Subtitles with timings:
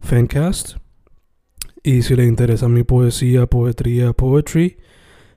[0.00, 0.76] Fancast.
[1.82, 4.78] Y si le interesa mi poesía, poetría, poetry,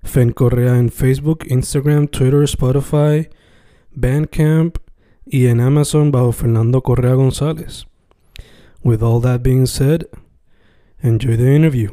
[0.03, 3.29] Fen Correa en Facebook, Instagram, Twitter, Spotify,
[3.91, 4.77] Bandcamp
[5.25, 7.85] y en Amazon bajo Fernando Correa González.
[8.83, 10.07] With all that being said,
[11.01, 11.91] enjoy the interview.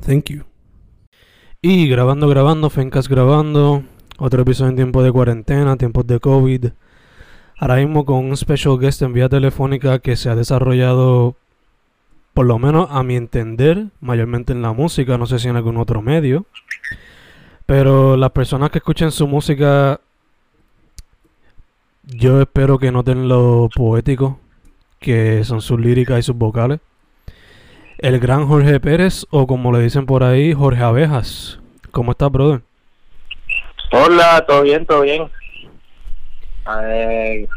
[0.00, 0.44] Thank you.
[1.62, 3.84] Y grabando, grabando, Fencast grabando.
[4.18, 6.66] Otro episodio en tiempo de cuarentena, tiempos de COVID.
[7.56, 11.36] Ahora mismo con un special guest en vía telefónica que se ha desarrollado,
[12.38, 15.76] por lo menos a mi entender, mayormente en la música, no sé si en algún
[15.76, 16.46] otro medio.
[17.66, 19.98] Pero las personas que escuchen su música,
[22.04, 24.38] yo espero que noten lo poético
[25.00, 26.78] que son sus líricas y sus vocales.
[27.98, 31.58] El gran Jorge Pérez, o como le dicen por ahí, Jorge Abejas.
[31.90, 32.60] ¿Cómo estás, brother?
[33.90, 35.28] Hola, todo bien, todo bien.
[36.84, 37.48] Eh,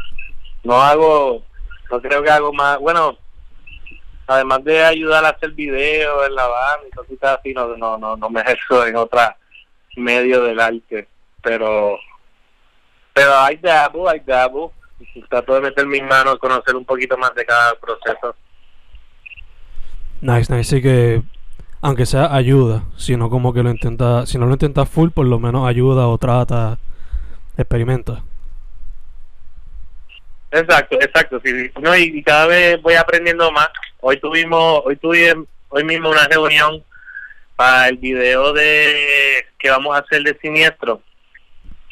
[0.64, 1.40] no hago,
[1.88, 3.21] no creo que hago más, bueno,
[4.26, 8.16] además de ayudar a hacer videos en la banda y cositas así, no, no, no,
[8.16, 9.36] no me ejerzo en otra
[9.96, 11.08] medio del arte,
[11.42, 11.98] pero,
[13.12, 14.72] pero hay dabo, hay dabo,
[15.28, 18.34] trato de meter mis manos, conocer un poquito más de cada proceso.
[20.20, 20.76] Nice, nice.
[20.76, 21.22] Sí que,
[21.80, 25.38] aunque sea ayuda, sino como que lo intenta, si no lo intenta full, por lo
[25.38, 26.78] menos ayuda o trata,
[27.56, 28.22] experimenta.
[30.52, 31.40] Exacto, exacto.
[31.44, 33.68] Sí, no, y, y cada vez voy aprendiendo más.
[34.04, 35.32] Hoy tuvimos, hoy tuve,
[35.68, 36.82] hoy mismo una reunión
[37.54, 41.00] para el video de que vamos a hacer de Siniestro,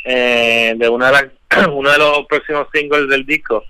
[0.05, 3.63] eh, de una de las, uno de los próximos singles del disco.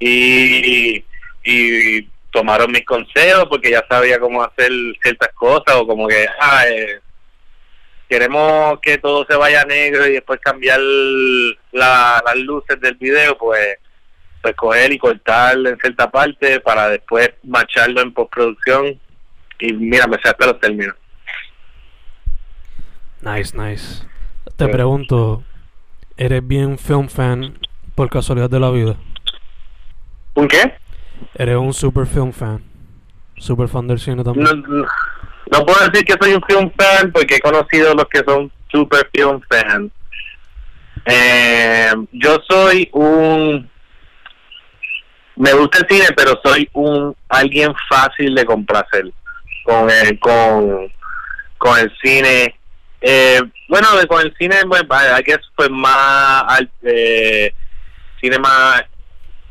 [0.00, 1.04] Y,
[1.44, 4.72] y tomaron mis consejos porque ya sabía cómo hacer
[5.02, 7.00] ciertas cosas o como que ah, eh,
[8.08, 10.80] queremos que todo se vaya negro y después cambiar
[11.72, 13.76] la, las luces del video, pues
[14.46, 19.00] pues coger y cortar en cierta parte para después macharlo en postproducción
[19.58, 20.94] y mira, me sé hasta los términos.
[23.22, 24.04] Nice, nice.
[24.56, 24.70] Te Sí.
[24.70, 25.42] pregunto,
[26.16, 27.58] ¿eres bien film fan
[27.96, 28.94] por casualidad de la vida?
[30.34, 30.74] ¿Un qué?
[31.34, 32.62] ¿Eres un super film fan?
[33.38, 34.44] Super fan del cine también.
[34.44, 34.86] No, no,
[35.50, 39.08] no puedo decir que soy un film fan porque he conocido los que son super
[39.12, 39.90] film fans.
[41.06, 43.68] Eh, yo soy un
[45.36, 49.12] me gusta el cine pero soy un alguien fácil de complacer
[49.64, 50.92] con el con
[51.58, 52.58] con el cine.
[53.00, 57.52] Eh, bueno con el cine pues I guess pues más al- eh,
[58.20, 58.82] cine más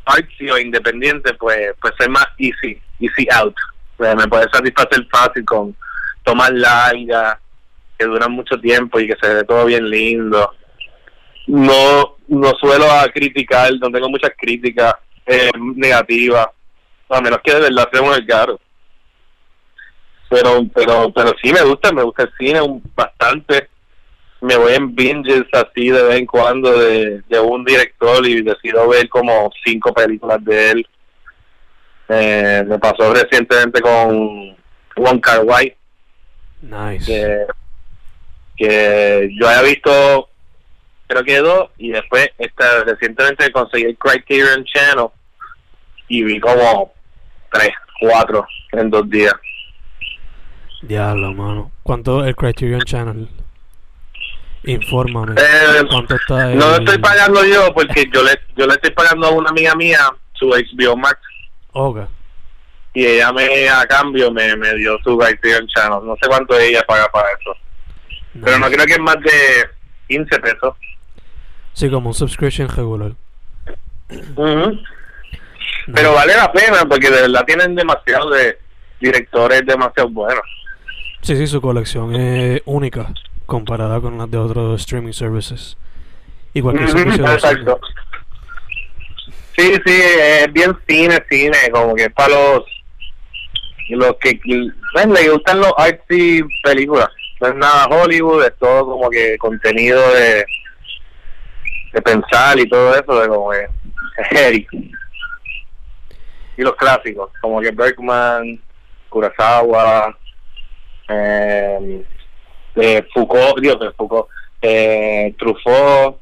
[0.05, 3.55] artsy o independiente pues pues soy más easy easy out.
[3.97, 5.75] Me puede satisfacer fácil con
[6.23, 7.37] tomas largas
[7.97, 10.51] que duran mucho tiempo y que se ve todo bien lindo.
[11.47, 16.47] No no suelo a criticar no tengo muchas críticas eh, negativas
[17.09, 18.59] a menos que de verdad sea un caro
[20.29, 22.59] pero pero pero sí me gusta me gusta el cine
[22.95, 23.69] bastante.
[24.41, 28.87] Me voy en binges así de vez en cuando de, de un director y decido
[28.89, 30.87] ver como cinco películas de él.
[32.09, 34.55] Eh, me pasó recientemente con
[34.97, 35.75] Wong Kar Wai
[36.61, 37.05] Nice.
[37.05, 37.45] que,
[38.57, 40.29] que yo había visto
[41.07, 45.07] creo que dos y después esta recientemente conseguí el Criterion Channel
[46.07, 46.93] y vi como
[47.51, 49.33] tres, cuatro en dos días.
[50.81, 51.71] Diablo, mano.
[51.83, 53.27] ¿Cuánto el Criterion Channel?
[54.63, 55.33] Infórmame.
[55.39, 56.57] Eh, ¿Cuánto está el...
[56.57, 59.75] No lo estoy pagando yo porque yo le yo le estoy pagando a una amiga
[59.75, 59.99] mía
[60.33, 61.19] su HBO Max
[61.71, 61.99] Ok.
[62.93, 65.99] y ella me a cambio me, me dio su Criterion Channel.
[66.03, 67.55] No sé cuánto ella paga para eso,
[68.43, 69.69] pero no creo que es más de
[70.07, 70.75] 15 pesos.
[71.75, 73.11] Sí, como un subscription regular.
[74.09, 74.79] Ujú.
[75.93, 78.57] Pero vale la pena porque de verdad tienen demasiado de...
[78.99, 80.41] directores demasiado buenos.
[81.21, 83.13] Sí, sí, su colección es única
[83.45, 85.77] comparada con las de otros streaming services.
[86.61, 87.79] Cualquier Ujú, servicio de Exacto.
[89.57, 90.01] Sí, sí,
[90.41, 92.63] es bien cine, cine, como que es para los
[93.89, 94.39] los que
[94.95, 97.09] ven, le gustan los artsy películas.
[97.41, 100.45] No es nada Hollywood, es todo como que contenido de
[101.95, 103.67] de pensar y todo eso, de como que
[104.35, 104.67] heavy.
[106.57, 108.61] Y los clásicos, como que Bergman,
[109.09, 110.17] Kurosawa,
[111.07, 112.05] eh,
[112.75, 114.27] de Foucault, Dios de Foucault,
[114.61, 116.17] eh, Truffaut,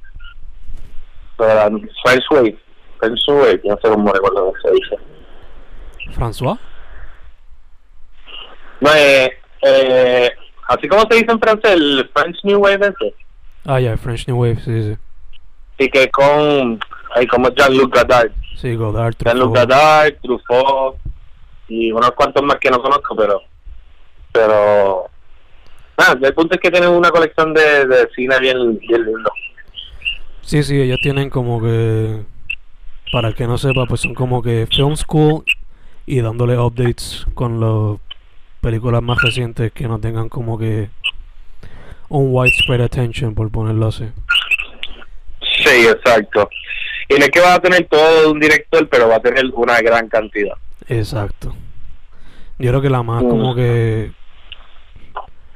[1.40, 1.70] eh,
[2.04, 2.58] French Wave,
[3.00, 4.98] French Wave, no sé cómo recuerdo cómo se dice.
[6.16, 6.60] François.
[8.80, 9.32] No, eh,
[9.64, 10.32] eh,
[10.68, 13.16] así como se dice en francés, el French New Wave ese,
[13.66, 14.98] Ah, ya, French New Wave, sí, sí.
[15.78, 16.80] Y que con,
[17.16, 19.58] ay, como Jean-Luc Godard, Sí, Godard, Jean-Luc.
[19.58, 20.98] Godard, Truffaut,
[21.68, 23.42] y unos cuantos más que no conozco, pero,
[24.32, 25.06] pero,
[25.98, 29.32] nada, el punto es que tienen una colección de, de cine bien, bien lindo.
[30.42, 32.24] Sí, sí, ellos tienen como que,
[33.12, 35.44] para el que no sepa, pues son como que film school
[36.06, 38.00] y dándole updates con las
[38.62, 40.90] películas más recientes que no tengan como que
[42.10, 44.06] un widespread attention, por ponerlo así.
[45.64, 46.50] Sí, exacto.
[47.10, 49.46] Y no es que va a tener todo de un director, pero va a tener
[49.54, 50.56] una gran cantidad.
[50.88, 51.54] Exacto.
[52.60, 53.30] Yo creo que la más Mm.
[53.30, 54.12] como que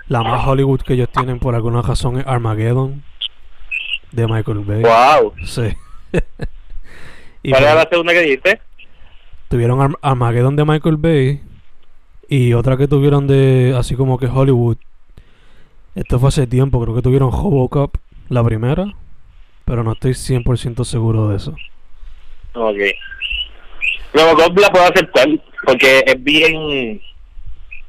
[0.08, 3.04] la más Hollywood que ellos tienen por alguna razón es Armageddon
[4.12, 4.82] de Michael Bay.
[4.84, 5.34] Wow.
[5.46, 5.74] Sí.
[7.44, 8.62] y ¿Cuál era la segunda que dijiste?
[9.50, 11.42] tuvieron Arm- Armageddon de Michael Bay
[12.30, 14.78] y otra que tuvieron de así como que Hollywood.
[15.96, 17.96] Esto fue hace tiempo, creo que tuvieron Robocop
[18.30, 18.86] la primera,
[19.68, 21.54] pero no estoy 100% seguro de eso.
[22.54, 22.78] Ok.
[24.14, 25.28] Robocop la puedo aceptar,
[25.66, 27.02] porque es bien...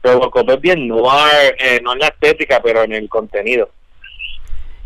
[0.03, 3.71] Robocop es bien noir, eh, no en la estética, pero en el contenido.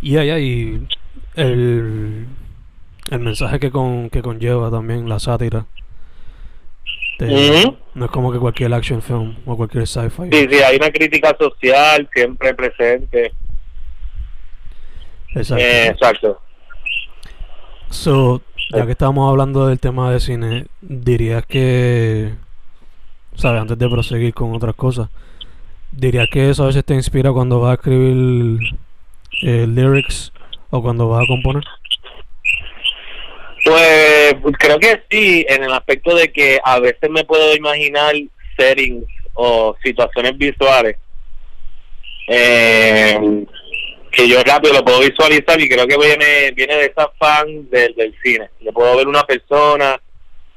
[0.02, 0.86] Y allá y
[1.34, 2.26] el,
[3.10, 5.66] el mensaje que con que conlleva también la sátira.
[7.18, 7.74] de-.
[7.94, 10.28] No es como que cualquier action film o cualquier sci-fi.
[10.30, 13.32] Sí, sí, hay una crítica social siempre presente.
[15.34, 15.64] Exacto.
[15.64, 16.42] Eh, exacto.
[17.92, 18.40] So,
[18.70, 22.32] ya que estábamos hablando del tema de cine, dirías que,
[23.36, 23.60] ¿sabes?
[23.60, 25.10] Antes de proseguir con otras cosas,
[25.92, 28.60] dirías que eso a veces te inspira cuando vas a escribir
[29.42, 30.32] eh, lyrics
[30.70, 31.64] o cuando vas a componer.
[33.66, 38.14] Pues creo que sí, en el aspecto de que a veces me puedo imaginar
[38.56, 39.04] settings
[39.34, 40.96] o situaciones visuales
[42.26, 43.44] eh,
[44.12, 47.94] que yo rápido lo puedo visualizar y creo que viene viene de esa fan del,
[47.94, 48.50] del cine.
[48.60, 50.00] Le puedo ver una persona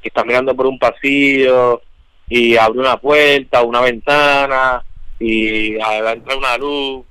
[0.02, 1.80] que está mirando por un pasillo
[2.28, 4.84] y abre una puerta una ventana
[5.18, 7.04] y entra una luz.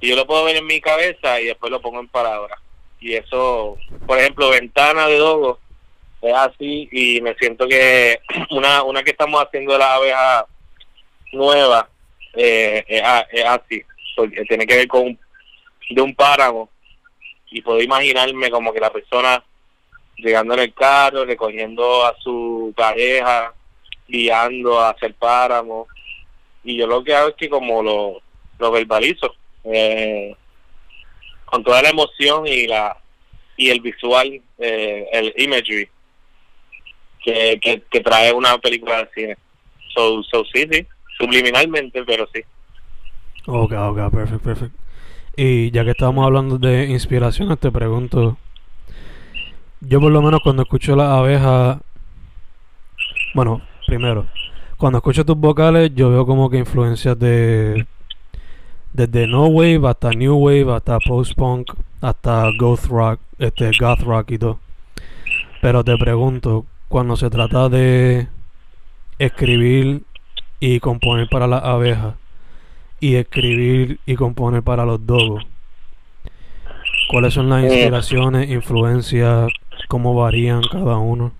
[0.00, 2.58] Y yo lo puedo ver en mi cabeza y después lo pongo en palabras.
[3.00, 3.76] Y eso,
[4.06, 5.58] por ejemplo, Ventana de Dogo
[6.20, 8.20] es así y me siento que
[8.50, 10.46] una una que estamos haciendo de la abeja
[11.32, 11.88] nueva
[12.34, 13.82] eh, es, es así,
[14.48, 15.18] tiene que ver con un-
[15.94, 16.68] de un páramo
[17.50, 19.42] y puedo imaginarme como que la persona
[20.16, 23.52] llegando en el carro, recogiendo a su pareja,
[24.08, 25.86] guiando hacia el páramo
[26.64, 28.20] y yo lo que hago es que como lo,
[28.58, 30.34] lo verbalizo eh,
[31.44, 32.96] con toda la emoción y la
[33.56, 35.88] y el visual, eh, el imagery
[37.22, 39.36] que, que, trae una película de cine.
[39.94, 40.86] So, so sí, sí,
[41.18, 42.40] subliminalmente, pero sí.
[43.46, 44.78] Ok, ok, perfecto, perfecto.
[45.36, 48.36] Y ya que estábamos hablando de inspiraciones, te pregunto,
[49.80, 51.78] yo por lo menos cuando escucho las abejas,
[53.34, 54.26] bueno, primero,
[54.76, 57.86] cuando escucho tus vocales, yo veo como que influencias de
[58.92, 61.72] desde no wave hasta new wave hasta post punk
[62.02, 64.58] hasta goth rock, este goth rock y todo.
[65.62, 68.28] Pero te pregunto, cuando se trata de
[69.18, 70.02] escribir
[70.60, 72.14] y componer para las abejas
[73.02, 75.44] y escribir y componer para los dogos,
[77.08, 77.66] ¿cuáles son las Eh.
[77.66, 79.50] inspiraciones, influencias,
[79.88, 81.32] cómo varían cada uno?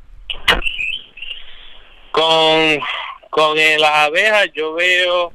[2.11, 2.81] Con,
[3.31, 5.33] con las abejas yo veo,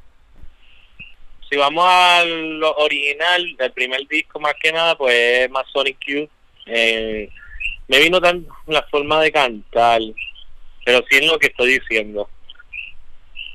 [1.49, 5.97] si vamos al lo original, del primer disco más que nada, pues es más Sonic
[6.05, 6.29] Youth.
[6.65, 7.29] Eh,
[7.87, 10.01] me vino tan la forma de cantar,
[10.83, 12.29] pero sí en lo que estoy diciendo.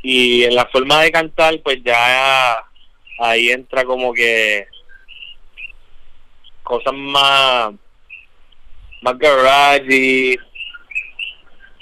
[0.03, 2.57] Y en la forma de cantar, pues ya
[3.19, 4.67] ahí entra como que
[6.63, 7.73] cosas más
[9.01, 10.39] más garage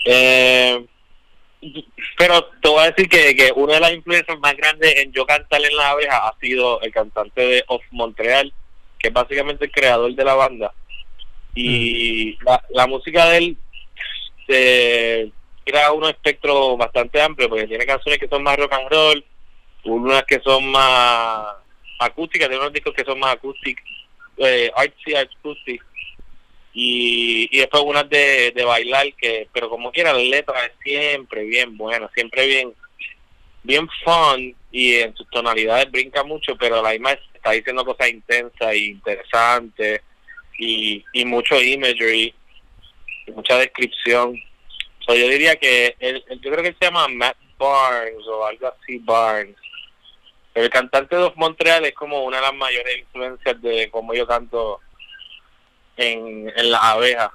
[0.05, 0.87] eh,
[2.17, 5.27] pero te voy a decir que, que una de las influencias más grandes en yo
[5.27, 8.53] cantar en la abeja ha sido el cantante de Off Montreal,
[8.99, 10.73] que es básicamente el creador de la banda.
[11.55, 13.57] Y la, la música de él
[14.47, 15.33] se
[15.93, 19.25] un espectro bastante amplio, porque tiene canciones que son más rock and roll,
[19.85, 21.55] unas que son más
[21.99, 23.85] acústicas, tiene unos discos que son más acústicos,
[24.39, 25.85] eh, artsy acoustic,
[26.73, 31.45] y, y después unas de, de bailar, que pero como quiera, la letra es siempre
[31.45, 32.75] bien buena, siempre bien
[33.62, 38.73] bien fun y en sus tonalidades brinca mucho, pero la misma está diciendo cosas intensas
[38.73, 40.00] e interesantes
[40.59, 42.35] y, y mucho imagery,
[43.27, 44.41] y mucha descripción.
[45.14, 48.99] Yo diría que él, yo creo que él se llama Matt Barnes o algo así,
[48.99, 49.57] Barnes.
[50.55, 54.81] El cantante de Montreal es como una de las mayores influencias de cómo yo canto
[55.97, 57.31] en, en las abejas.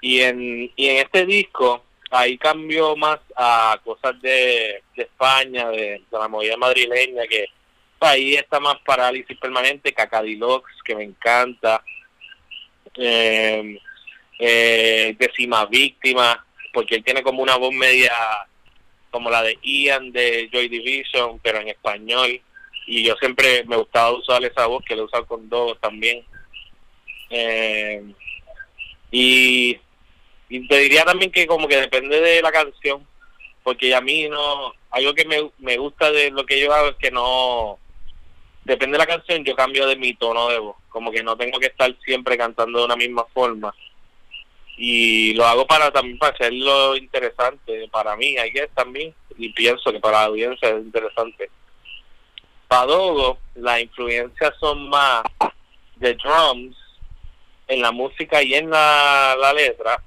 [0.00, 6.02] Y en, y en este disco, ahí cambió más a cosas de, de España, de,
[6.10, 7.46] de la movida madrileña, que
[8.00, 11.82] ahí está más parálisis permanente, Cacadilox, que me encanta,
[12.96, 13.78] eh,
[14.38, 16.43] eh, Décima Víctima,
[16.74, 18.12] porque él tiene como una voz media
[19.10, 22.40] como la de Ian de Joy Division, pero en español.
[22.86, 26.24] Y yo siempre me gustaba usar esa voz, que la he usado con dos también.
[27.30, 28.02] Eh,
[29.12, 29.78] y,
[30.48, 33.06] y te diría también que como que depende de la canción,
[33.62, 36.96] porque a mí no, algo que me, me gusta de lo que yo hago es
[36.96, 37.78] que no,
[38.64, 41.58] depende de la canción, yo cambio de mi tono de voz, como que no tengo
[41.60, 43.72] que estar siempre cantando de una misma forma.
[44.76, 50.00] Y lo hago para también para hacerlo interesante para mí, que también, y pienso que
[50.00, 51.50] para la audiencia es interesante.
[52.66, 55.22] Para Dogo, las influencias son más
[55.96, 56.76] de drums
[57.68, 60.02] en la música y en la, la letra.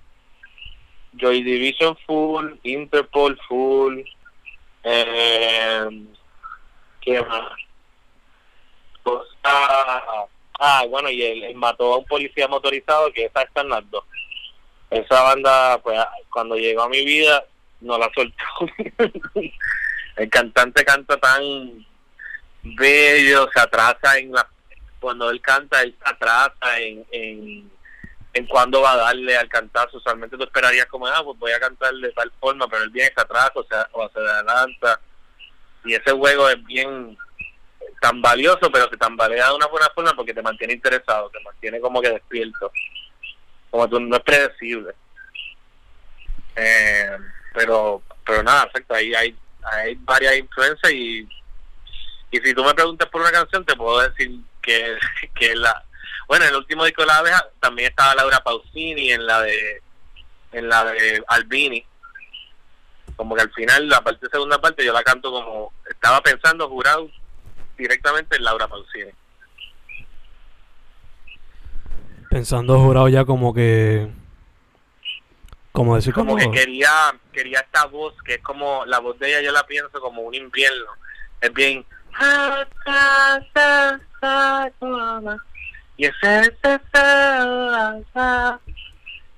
[1.13, 4.01] Joy Division full, Interpol full,
[4.83, 6.05] eh,
[7.01, 7.51] ¿qué más?
[9.01, 9.25] Cosa-
[10.59, 14.03] ah, bueno, y él, mató a un policía motorizado, que esa está en las dos.
[14.89, 17.43] Esa banda, pues, cuando llegó a mi vida,
[17.81, 18.45] no la soltó.
[20.17, 21.85] el cantante canta tan
[22.63, 24.47] bello, se atrasa en la...
[24.99, 27.71] Cuando él canta, él se atrasa en, en,
[28.33, 29.97] en cuándo va a darle al cantazo.
[29.97, 33.11] Usualmente tú esperarías como, ah, pues voy a cantar de tal forma, pero él viene
[33.15, 34.99] se atrasa o, sea, o se adelanta.
[35.85, 37.15] Y ese juego es bien
[38.01, 41.79] tan valioso, pero se tambalea de una buena forma porque te mantiene interesado, te mantiene
[41.79, 42.71] como que despierto.
[43.69, 44.93] Como tú no es predecible.
[46.55, 47.17] Eh,
[47.53, 51.27] pero pero nada, exacto, ahí hay, hay varias influencias y,
[52.29, 54.97] y si tú me preguntas por una canción te puedo decir que,
[55.35, 55.83] que la
[56.27, 59.81] bueno, en el último disco de la abeja también estaba Laura Pausini en la de
[60.51, 61.85] en la de Albini
[63.15, 67.09] como que al final la parte segunda parte yo la canto como estaba pensando jurado
[67.77, 69.11] directamente en Laura Pausini
[72.37, 74.07] Pensando jurado ya como que...
[75.71, 76.51] Como decir como como...
[76.51, 76.91] que quería
[77.33, 80.35] quería esta voz que es como la voz de ella yo la pienso como un
[80.35, 80.85] invierno.
[81.41, 81.83] Es bien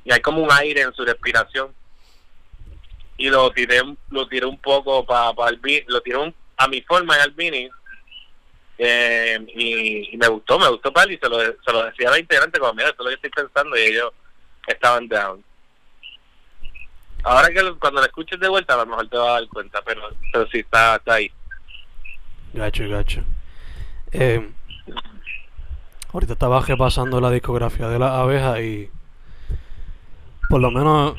[0.03, 1.73] y hay como un aire en su respiración.
[3.15, 5.51] Y lo tiré lo tiré un poco para pa
[5.87, 7.69] lo tiré un- a mi forma en Albini
[8.79, 12.11] eh, y, me gustó me gustó para él y se lo, se lo decía a
[12.11, 14.11] la integrante como mira esto es lo que estoy pensando y ellos
[14.67, 15.43] estaban down
[17.23, 19.81] Ahora que cuando la escuches de vuelta a lo mejor te vas a dar cuenta,
[19.85, 21.29] pero, pero sí está, está ahí.
[22.53, 23.23] Gacho, gacho.
[24.11, 24.49] Eh,
[26.13, 28.89] ahorita estaba repasando la discografía de las abejas y
[30.49, 31.15] por lo menos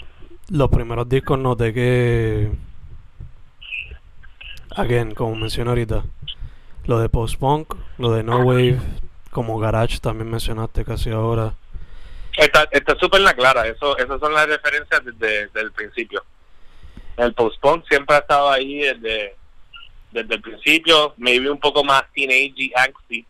[0.49, 2.51] los primeros discos noté que,
[4.71, 6.03] again, como mencioné ahorita,
[6.91, 8.81] lo de post-punk, lo de no wave,
[9.31, 11.55] como garage también mencionaste casi ahora.
[12.37, 16.25] Está está súper en la clara, eso esas son las referencias desde, desde el principio.
[17.17, 19.37] El post-punk siempre ha estado ahí desde,
[20.11, 23.25] desde el principio, maybe un poco más teenage y angsty,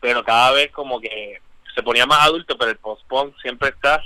[0.00, 1.42] pero cada vez como que
[1.74, 4.00] se ponía más adulto, pero el post-punk siempre está.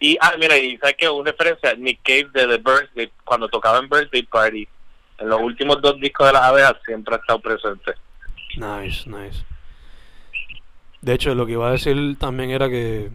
[0.00, 3.78] Y, ah, mira, y sabes que una referencia, Nick Cave de The Birthday, cuando tocaba
[3.78, 4.68] en Birthday Party,
[5.18, 7.94] en los últimos dos discos de las abejas siempre ha estado presente.
[8.56, 9.44] Nice, nice.
[11.00, 13.10] De hecho, lo que iba a decir también era que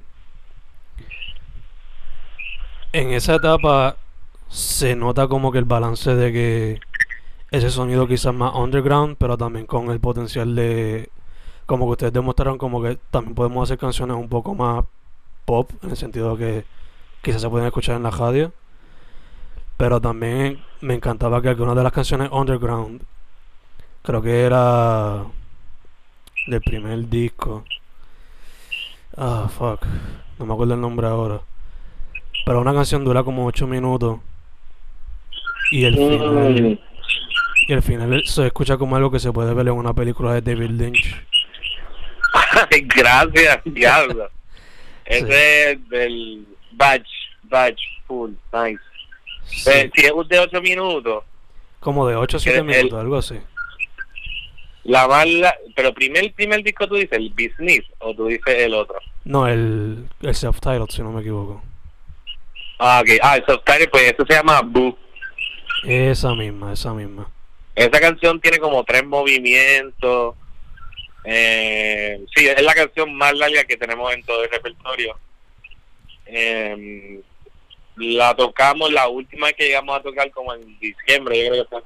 [2.93, 3.97] en esa etapa
[4.47, 6.79] se nota como que el balance de que
[7.51, 11.09] ese sonido quizás más underground, pero también con el potencial de,
[11.65, 14.85] como que ustedes demostraron, como que también podemos hacer canciones un poco más
[15.45, 16.65] pop, en el sentido que
[17.21, 18.53] quizás se pueden escuchar en la radio.
[19.77, 23.01] Pero también me encantaba que algunas de las canciones underground,
[24.01, 25.25] creo que era
[26.47, 27.63] del primer disco.
[29.17, 29.85] Ah, fuck.
[30.39, 31.41] No me acuerdo el nombre ahora.
[32.45, 34.19] Pero una canción dura como 8 minutos.
[35.71, 36.61] Y el final.
[36.61, 36.79] Mm.
[37.67, 40.41] Y el final se escucha como algo que se puede ver en una película de
[40.41, 41.15] David Lynch.
[42.95, 44.29] Gracias, diablo.
[45.05, 47.07] Ese es del Badge,
[47.43, 48.81] Badge Full, nice.
[49.55, 51.23] Sí, Eh, si es de 8 minutos,
[51.79, 53.39] como de 8 a 7 el- minutos, algo así.
[54.85, 58.73] la más la- pero primer primer disco tú dices el business o tú dices el
[58.73, 58.99] otro.
[59.25, 61.63] No, el, el self-titled, si no me equivoco.
[62.79, 63.09] Ah, ok.
[63.21, 64.97] Ah, el subtitle, pues eso se llama Boo.
[65.85, 67.29] Esa misma, esa misma.
[67.75, 70.35] Esa canción tiene como tres movimientos.
[71.23, 75.15] Eh, sí, es la canción más larga que tenemos en todo el repertorio.
[76.25, 77.21] Eh,
[77.95, 81.69] la tocamos la última vez que llegamos a tocar como en diciembre, yo creo que
[81.69, 81.81] fue.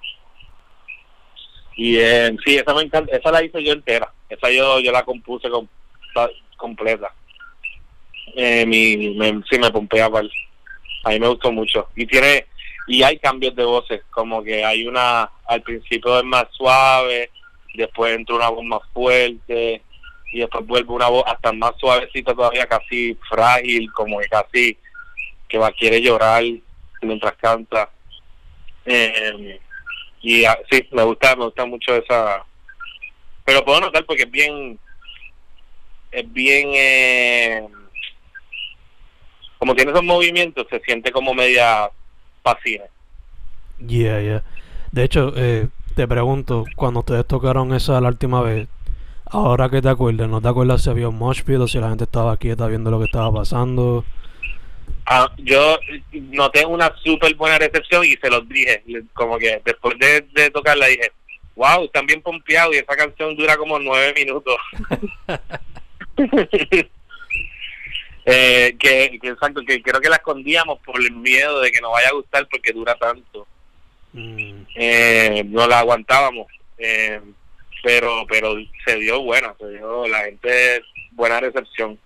[1.75, 4.11] Y eh, sí, esa me encanta, esa la hice yo entera.
[4.29, 5.67] Esa yo yo la compuse com-
[6.13, 7.13] ta- completa.
[8.35, 10.29] Eh, mi, me, sí, me pompea pal.
[11.03, 11.87] A mí me gustó mucho.
[11.95, 12.45] Y tiene
[12.87, 17.29] y hay cambios de voces, como que hay una, al principio es más suave,
[17.73, 19.81] después entra una voz más fuerte,
[20.31, 24.77] y después vuelve una voz hasta más suavecita todavía, casi frágil, como que casi
[25.47, 26.43] que va quiere llorar
[27.01, 27.89] mientras canta.
[28.85, 29.59] Eh,
[30.21, 32.43] y ah, sí, me gusta, me gusta mucho esa,
[33.47, 34.77] pero puedo notar porque es bien,
[36.11, 37.67] es bien, eh,
[39.57, 41.89] como tiene esos movimientos, se siente como media
[42.43, 42.83] fascina.
[43.79, 44.43] Yeah, yeah.
[44.91, 48.67] De hecho, eh, te pregunto, cuando ustedes tocaron esa la última vez,
[49.25, 51.89] ahora que te acuerdas, ¿no te acuerdas si había un mosh pit o si la
[51.89, 54.03] gente estaba quieta viendo lo que estaba pasando?
[55.09, 55.79] Ah, yo
[56.11, 58.83] noté una súper buena recepción y se los dije,
[59.13, 61.13] como que después de, de tocarla dije,
[61.55, 64.57] wow, están bien pompeados y esa canción dura como nueve minutos.
[68.25, 71.93] eh, que, que exacto, que creo que la escondíamos por el miedo de que nos
[71.93, 73.47] vaya a gustar porque dura tanto.
[74.11, 77.19] Mm, eh, no la aguantábamos eh,
[77.83, 81.99] pero pero se dio buena se dio la gente buena recepción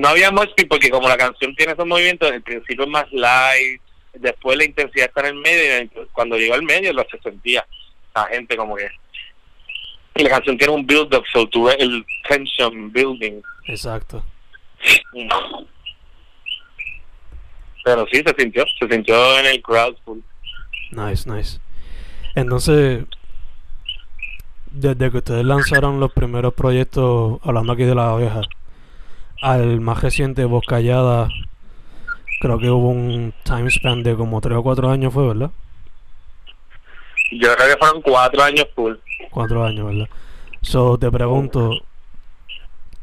[0.00, 3.10] no había much pit porque como la canción tiene esos movimientos el principio es más
[3.12, 3.80] light
[4.14, 7.66] después la intensidad está en el medio y cuando llegó al medio lo se sentía
[8.14, 8.88] la gente como que
[10.16, 14.24] y la canción tiene un build up so tú ves el tension building exacto.
[17.84, 20.20] pero sí se sintió se sintió en el crowd full
[20.90, 21.60] Nice, nice.
[22.34, 23.04] Entonces,
[24.70, 28.42] desde que ustedes lanzaron los primeros proyectos, hablando aquí de la oveja,
[29.40, 31.28] al más reciente Voz Callada,
[32.40, 35.50] creo que hubo un time span de como 3 o 4 años, fue, ¿verdad?
[37.30, 38.94] yo creo que fueron cuatro años full
[39.30, 40.08] 4 años, ¿verdad?
[40.62, 41.70] So, te pregunto,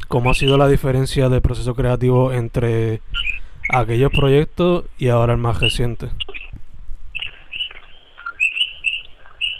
[0.07, 3.01] ¿cómo ha sido la diferencia de proceso creativo entre
[3.69, 6.09] aquellos proyectos y ahora el más reciente?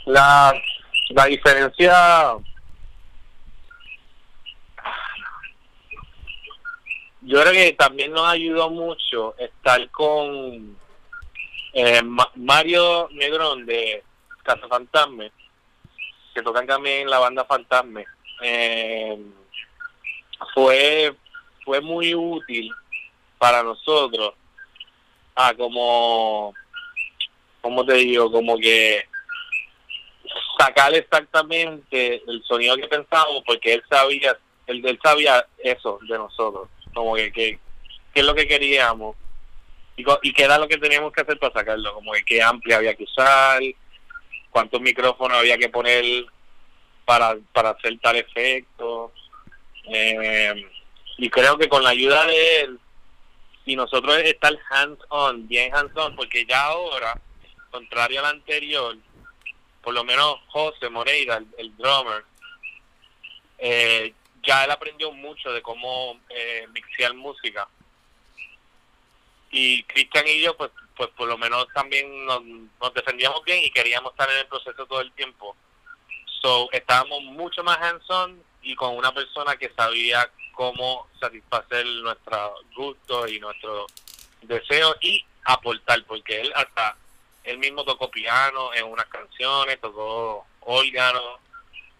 [0.06, 0.54] La,
[1.10, 2.36] la diferencia.
[7.28, 10.78] Yo creo que también nos ayudó mucho estar con
[11.74, 14.02] eh, Ma- Mario Negrón de
[14.44, 15.30] Casa Fantasme,
[16.34, 18.06] que tocan también la banda Fantasme.
[18.42, 19.20] Eh,
[20.54, 21.14] fue,
[21.66, 22.72] fue muy útil
[23.38, 24.34] para nosotros.
[25.36, 26.54] Ah, como,
[27.60, 29.04] como te digo, como que
[30.58, 36.70] sacar exactamente el sonido que pensábamos porque él sabía él, él sabía eso de nosotros
[36.98, 37.60] como que qué
[38.14, 39.16] es lo que queríamos.
[39.96, 42.78] Y, y qué era lo que teníamos que hacer para sacarlo como que qué amplia
[42.78, 43.62] había que usar
[44.52, 46.26] cuántos micrófonos había que poner
[47.06, 49.12] para para hacer tal efecto.
[49.86, 50.66] Eh,
[51.18, 52.80] y creo que con la ayuda de él
[53.66, 57.20] y nosotros estar hands on bien hands on porque ya ahora
[57.72, 58.98] contrario al anterior
[59.88, 62.26] por lo menos José Moreira, el, el drummer,
[63.58, 64.14] eh,
[64.48, 67.68] ya él aprendió mucho de cómo eh, mixear música.
[69.52, 73.72] Y Cristian y yo, pues, pues por lo menos también nos, nos defendíamos bien y
[73.72, 75.56] queríamos estar en el proceso todo el tiempo.
[76.42, 83.30] So, estábamos mucho más hands-on y con una persona que sabía cómo satisfacer nuestros gustos
[83.30, 83.92] y nuestros
[84.44, 86.96] deseos y aportar, porque él hasta
[87.44, 91.40] él mismo tocó piano en unas canciones, tocó órgano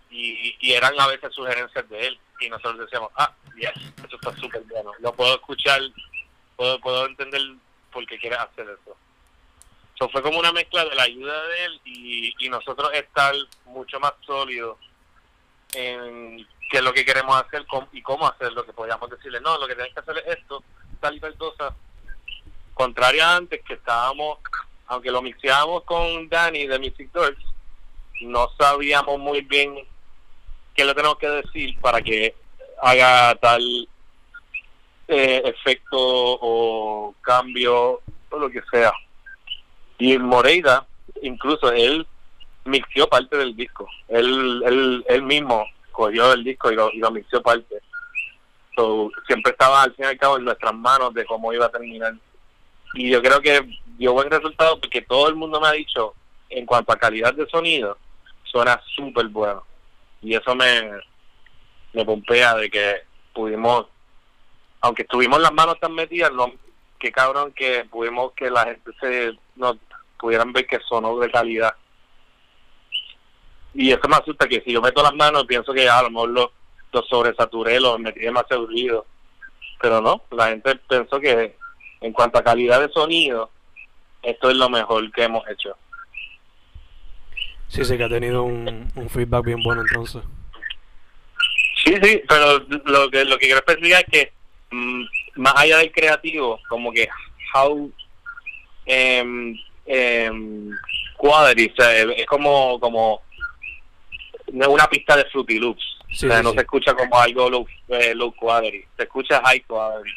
[0.10, 4.36] y, y eran a veces sugerencias de él y nosotros decíamos, ah, yes, eso está
[4.36, 5.82] súper bueno, lo puedo escuchar,
[6.56, 7.42] puedo, puedo entender
[7.92, 8.96] por qué quieres hacer eso.
[9.98, 13.34] So fue como una mezcla de la ayuda de él y, y nosotros estar
[13.66, 14.78] mucho más sólidos
[15.74, 19.68] en qué es lo que queremos hacer y cómo hacerlo, que podíamos decirle, no, lo
[19.68, 20.64] que tienes que hacer es esto,
[21.00, 21.76] tal y tal cosa.
[22.74, 24.40] Contraria a antes, que estábamos,
[24.88, 27.38] aunque lo mixeábamos con Danny de Music Doors,
[28.22, 29.88] no sabíamos muy bien
[30.78, 32.36] qué le tenemos que decir para que
[32.82, 33.62] haga tal
[35.08, 38.94] eh, efecto o cambio o lo que sea.
[39.98, 40.86] Y Moreira,
[41.24, 42.06] incluso él
[42.66, 43.90] mixió parte del disco.
[44.08, 47.82] Él, él, él mismo cogió el disco y lo, y lo mixió parte.
[48.76, 51.72] So, siempre estaba al fin y al cabo en nuestras manos de cómo iba a
[51.72, 52.14] terminar.
[52.94, 56.14] Y yo creo que dio buen resultado porque todo el mundo me ha dicho,
[56.50, 57.98] en cuanto a calidad de sonido,
[58.44, 59.67] suena súper bueno.
[60.22, 60.92] Y eso me,
[61.94, 63.02] me pompea de que
[63.34, 63.88] pudimos,
[64.82, 66.52] aunque estuvimos las manos tan metidas, no,
[67.00, 69.78] qué cabrón que pudimos que la gente se nos
[70.20, 71.74] pudieran ver que sonó de calidad.
[73.74, 76.30] Y eso me asusta que si yo meto las manos pienso que a lo mejor
[76.30, 76.52] lo,
[76.92, 79.06] lo sobresaturé, lo metí demasiado ruido.
[79.80, 81.56] Pero no, la gente pensó que
[82.02, 83.52] en cuanto a calidad de sonido,
[84.24, 85.78] esto es lo mejor que hemos hecho.
[87.70, 90.24] Sí, sí, que ha tenido un, un feedback bien bueno entonces.
[91.84, 94.34] Sí, sí, pero lo que lo que quiero especificar es que
[94.72, 95.04] mm,
[95.36, 97.08] más allá del creativo, como que
[97.54, 97.92] how
[101.18, 103.22] quality, o sea, es como como
[104.48, 106.56] una pista de Fruity Loops, Sí, o sea, sí, no sí.
[106.56, 110.10] se escucha como algo low, eh, low quality, se escucha high quality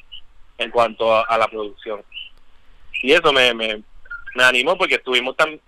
[0.59, 2.03] en cuanto a, a la producción.
[3.03, 3.83] Y eso me, me,
[4.35, 5.61] me animó porque estuvimos tan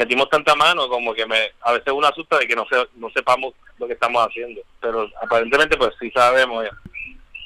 [0.00, 3.10] metimos tanta mano como que me a veces uno asusta de que no se, no
[3.10, 6.70] sepamos lo que estamos haciendo pero aparentemente pues sí sabemos ya.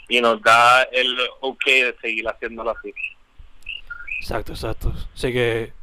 [0.08, 2.92] y nos da el ok de seguir haciéndolo así
[4.24, 4.94] Exacto, exacto.
[5.14, 5.74] Así que,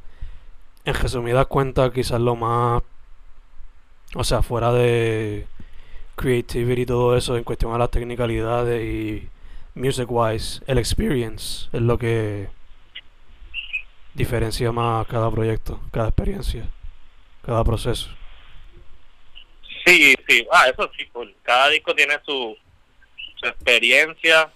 [0.83, 2.81] en resumidas cuentas, quizás lo más.
[4.15, 5.45] O sea, fuera de
[6.15, 9.29] creativity y todo eso, en cuestión a las technicalidades y
[9.75, 12.49] music wise, el experience es lo que
[14.13, 16.69] diferencia más cada proyecto, cada experiencia,
[17.45, 18.09] cada proceso.
[19.85, 20.47] sí sí.
[20.51, 22.57] Ah eso sí pues, cada disco tiene su,
[23.43, 24.51] experiencia.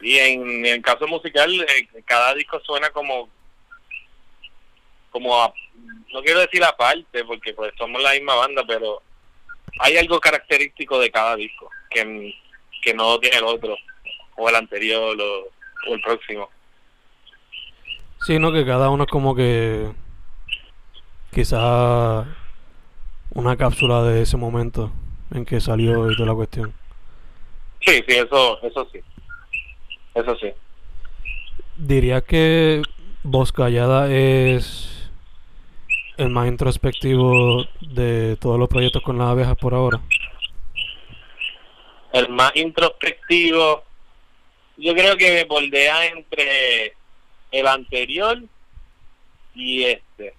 [0.00, 3.28] Y en, el caso musical eh, cada disco suena como
[5.10, 5.54] como
[6.12, 9.02] no quiero decir aparte porque pues somos la misma banda pero
[9.78, 12.34] hay algo característico de cada disco que,
[12.82, 13.76] que no tiene el otro
[14.36, 16.50] o el anterior o el próximo
[18.20, 19.90] Sí, no, que cada uno es como que
[21.32, 22.26] quizás
[23.30, 24.90] una cápsula de ese momento
[25.32, 26.72] en que salió y toda la cuestión.
[27.80, 29.00] sí sí eso eso sí
[30.14, 30.48] eso sí
[31.76, 32.80] Diría que
[33.22, 35.10] Voz Callada es
[36.16, 40.00] el más introspectivo de todos los proyectos con las abejas por ahora.
[42.12, 43.84] el más introspectivo
[44.78, 46.95] yo creo que me bordea entre
[47.60, 48.42] el anterior
[49.54, 50.34] y este.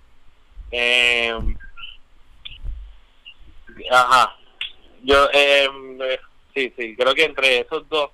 [0.71, 1.57] Em,
[3.91, 4.35] ajá.
[5.03, 6.19] Yo em, eh,
[6.53, 8.11] sí sí creo que entre esos dos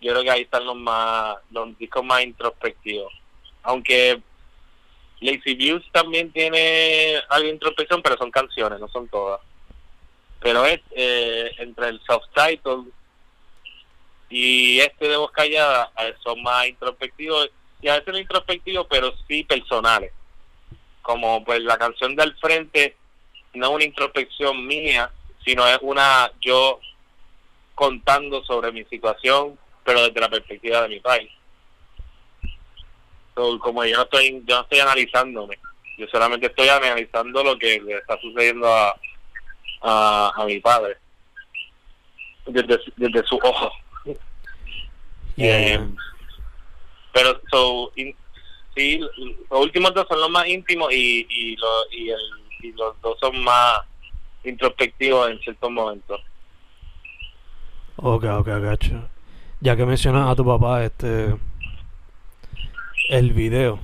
[0.00, 3.12] yo creo que ahí están los más los discos más introspectivos.
[3.62, 4.20] Aunque
[5.20, 9.40] Lazy Views también tiene algo de introspección pero son canciones no son todas.
[10.40, 12.92] Pero es eh, entre el subtitle
[14.30, 19.12] y este de voz callada eh, son más introspectivos y a veces no introspectivos pero
[19.26, 20.12] sí personales.
[21.02, 22.96] Como pues la canción del frente
[23.54, 25.10] no es una introspección mía
[25.44, 26.80] sino es una yo
[27.74, 31.30] contando sobre mi situación pero desde la perspectiva de mi país.
[33.34, 35.58] So, como yo no estoy yo no estoy analizándome
[35.96, 38.94] yo solamente estoy analizando lo que le está sucediendo a
[39.80, 40.96] a, a mi padre
[42.46, 43.70] desde, su- desde su ojo.
[45.36, 45.88] Yeah, Eh.
[47.12, 48.14] Pero so, in-
[48.76, 48.98] sí
[49.50, 52.20] los últimos dos son los más íntimos y y, lo- y, el,
[52.62, 53.80] y los dos son más
[54.44, 56.20] introspectivos en ciertos momentos
[58.00, 59.08] Ok, ok, gacho.
[59.60, 61.34] Ya que mencionas a tu papá, este.
[63.08, 63.80] El video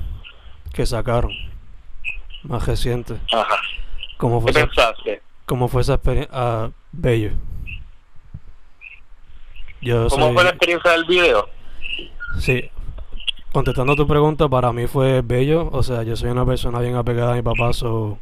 [0.73, 1.33] que sacaron,
[2.45, 3.15] más reciente.
[3.33, 3.61] ajá
[4.19, 5.23] ¿Cómo fue ¿qué esa, pensaste?
[5.47, 6.31] cómo fue esa experiencia?
[6.33, 7.33] Ah, bello.
[9.81, 11.49] Yo ¿cómo soy- fue la experiencia del video?
[12.39, 12.71] Sí.
[13.55, 15.69] Contestando tu pregunta, para mí fue bello.
[15.71, 18.19] O sea, yo soy una persona bien apegada a mi papá, so.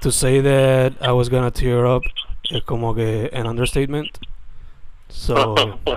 [0.00, 2.02] To say that I was gonna tear up
[2.50, 4.08] es como que an understatement.
[5.10, 5.54] So,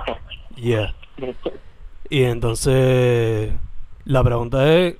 [0.57, 0.93] yeah.
[2.07, 3.51] Y entonces,
[4.05, 4.97] la pregunta es: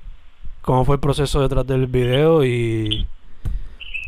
[0.63, 3.08] cómo fue el proceso detrás del video y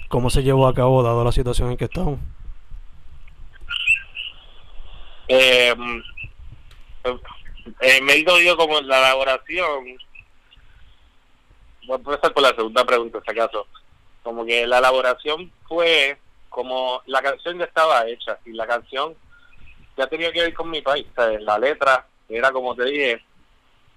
[0.09, 2.19] cómo se llevó a cabo dado la situación en que estamos.
[5.27, 5.75] Eh,
[7.82, 9.97] eh, me he ido como la elaboración.
[11.88, 13.67] Voy a empezar por la segunda pregunta, si acaso.
[14.23, 16.17] Como que la elaboración fue
[16.49, 19.13] como la canción ya estaba hecha y la canción
[19.97, 21.06] ya tenía que ver con mi país.
[21.41, 23.21] la letra era como te dije,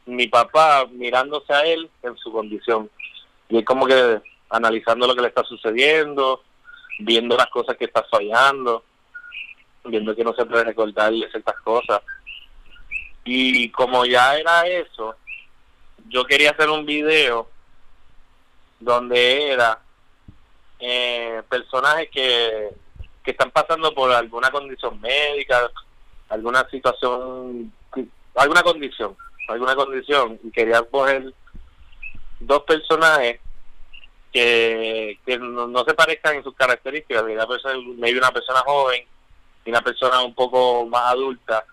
[0.07, 2.91] mi papá mirándose a él en su condición.
[3.49, 6.43] Y es como que analizando lo que le está sucediendo,
[6.99, 8.85] viendo las cosas que está fallando,
[9.85, 12.01] viendo que no se puede recordar ciertas cosas.
[13.31, 15.15] Y como ya era eso,
[16.09, 17.47] yo quería hacer un video
[18.81, 19.83] donde era
[20.81, 22.71] eh, personajes que,
[23.23, 25.71] que están pasando por alguna condición médica,
[26.31, 27.71] alguna situación,
[28.35, 29.15] alguna condición,
[29.47, 31.35] alguna condición, y quería coger
[32.41, 33.41] dos personajes
[34.33, 39.05] que, que no, se parezcan en sus características, una persona, una persona joven
[39.67, 41.67] y una persona un poco más adulta,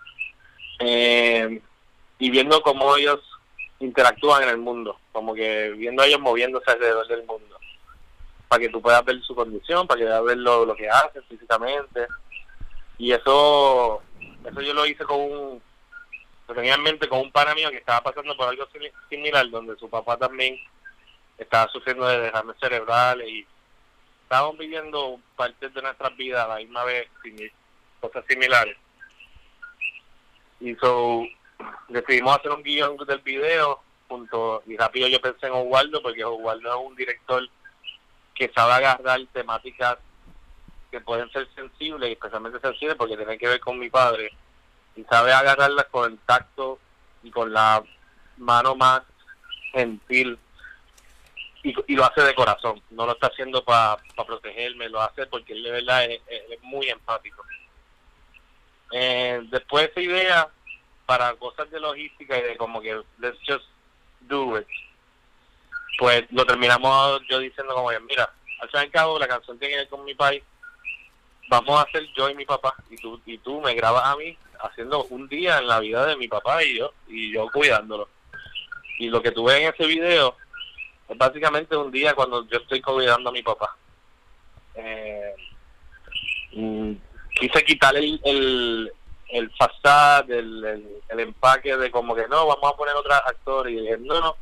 [0.78, 1.60] eh,
[2.18, 3.20] y viendo cómo ellos
[3.78, 7.58] interactúan en el mundo, como que viendo a ellos moviéndose alrededor del mundo,
[8.48, 12.06] para que tú puedas ver su condición, para que puedas ver lo, que hacen físicamente,
[12.98, 14.02] y eso
[14.44, 15.62] eso yo lo hice con un
[16.48, 18.66] lo tenía en mente con un pana mío que estaba pasando por algo
[19.10, 20.56] similar, donde su papá también
[21.36, 23.46] estaba sufriendo de derrames cerebrales y
[24.22, 27.08] estábamos viviendo partes de nuestras vidas a la misma vez,
[28.00, 28.76] cosas similares.
[30.60, 31.22] Y so,
[31.88, 36.68] decidimos hacer un guion del video junto y rápido yo pensé en Oswaldo porque Oswaldo
[36.68, 37.42] es un director
[38.34, 39.98] que sabe agarrar temáticas
[40.90, 44.30] que pueden ser sensibles y especialmente sensibles porque tienen que ver con mi padre
[44.94, 46.78] y sabe agarrarlas con el tacto
[47.22, 47.82] y con la
[48.36, 49.02] mano más
[49.72, 50.38] gentil
[51.62, 55.64] y, lo hace de corazón, no lo está haciendo para protegerme, lo hace porque él
[55.64, 56.20] de verdad es,
[56.62, 57.42] muy empático.
[58.92, 60.48] Eh, después de esa idea,
[61.06, 63.64] para cosas de logística y de como que let's just
[64.20, 64.66] do it,
[65.98, 69.58] pues lo terminamos yo diciendo como que mira, al fin y al cabo la canción
[69.58, 70.42] tiene que ver con mi país,
[71.48, 74.36] vamos a hacer yo y mi papá y tú, y tú me grabas a mí
[74.60, 78.08] haciendo un día en la vida de mi papá y yo, y yo cuidándolo.
[78.98, 80.36] Y lo que tú ves en ese video
[81.08, 83.76] es básicamente un día cuando yo estoy cuidando a mi papá.
[84.74, 85.34] Eh,
[86.52, 86.92] mm,
[87.38, 88.92] quise quitar el, el,
[89.28, 89.50] el
[90.28, 94.20] el, el, empaque de como que no, vamos a poner otro actor y dije, no,
[94.20, 94.36] no,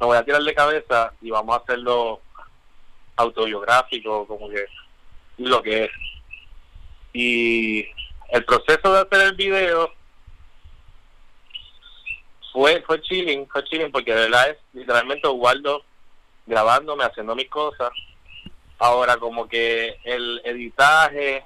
[0.00, 2.20] me voy a tirar de cabeza y vamos a hacerlo
[3.16, 4.66] autobiográfico, como que
[5.38, 5.90] lo que es.
[7.12, 7.86] Y
[8.30, 9.90] el proceso de hacer el video
[12.52, 15.82] fue fue chilling, fue chilling porque de verdad es literalmente Waldo
[16.46, 17.90] grabándome, haciendo mis cosas.
[18.78, 21.44] Ahora como que el editaje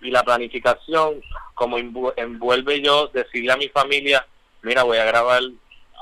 [0.00, 1.22] y la planificación,
[1.54, 4.26] como envuelve yo decirle a mi familia,
[4.62, 5.42] mira, voy a grabar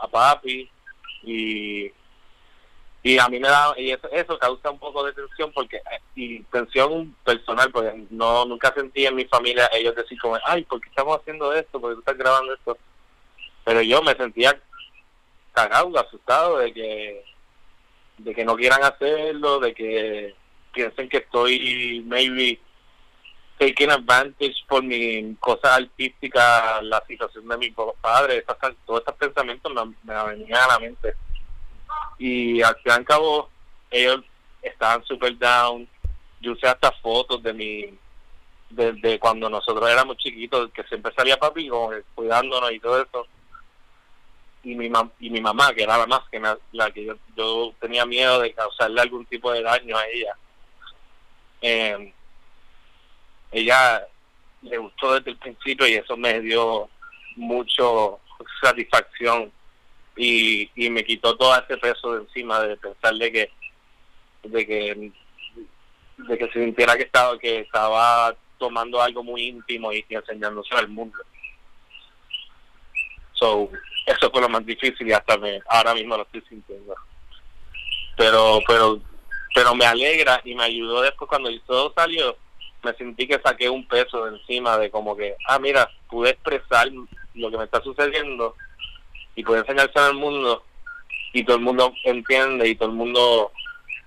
[0.02, 0.70] a papi
[1.22, 1.90] y
[3.02, 6.00] y a mí me da y eso, eso causa un poco de tensión porque eh,
[6.16, 10.80] y tensión personal porque no nunca sentí en mi familia ellos decir como ay ¿por
[10.80, 11.80] qué estamos haciendo esto?
[11.80, 12.76] porque tú estás grabando esto?
[13.64, 14.60] pero yo me sentía
[15.52, 17.24] cagado asustado de que
[18.18, 20.34] de que no quieran hacerlo de que
[20.72, 22.60] piensen que estoy maybe
[23.58, 28.44] taking advantage por mi cosa artística la situación de mi padre
[28.86, 29.72] todos estos pensamientos
[30.04, 31.14] me, venían a la mente.
[32.18, 33.50] Y al fin y al cabo
[33.90, 34.22] ellos
[34.62, 35.88] estaban super down.
[36.40, 37.98] Yo usé hasta fotos de mi
[38.70, 43.26] de, cuando nosotros éramos chiquitos que siempre salía papi como cuidándonos y todo eso.
[44.62, 44.90] Y mi
[45.20, 46.40] y mi mamá que era la más que
[46.72, 50.36] la que yo, yo tenía miedo de causarle algún tipo de daño a ella.
[51.60, 52.12] Eh,
[53.52, 54.06] ella
[54.62, 56.88] le gustó desde el principio y eso me dio
[57.36, 58.20] mucho
[58.62, 59.52] satisfacción
[60.16, 63.50] y, y me quitó todo ese peso de encima de pensar de que
[64.42, 65.12] de que
[66.18, 70.88] de que se sintiera que estaba que estaba tomando algo muy íntimo y, enseñándose al
[70.88, 71.16] mundo.
[73.32, 73.70] So
[74.04, 76.94] eso fue lo más difícil y hasta me ahora mismo lo estoy sintiendo.
[78.16, 79.00] Pero pero
[79.54, 82.36] pero me alegra y me ayudó después cuando todo salió
[82.82, 86.88] me sentí que saqué un peso de encima de como que ah mira pude expresar
[87.34, 88.54] lo que me está sucediendo
[89.34, 90.64] y puede enseñarse al mundo
[91.32, 93.52] y todo el mundo entiende y todo el mundo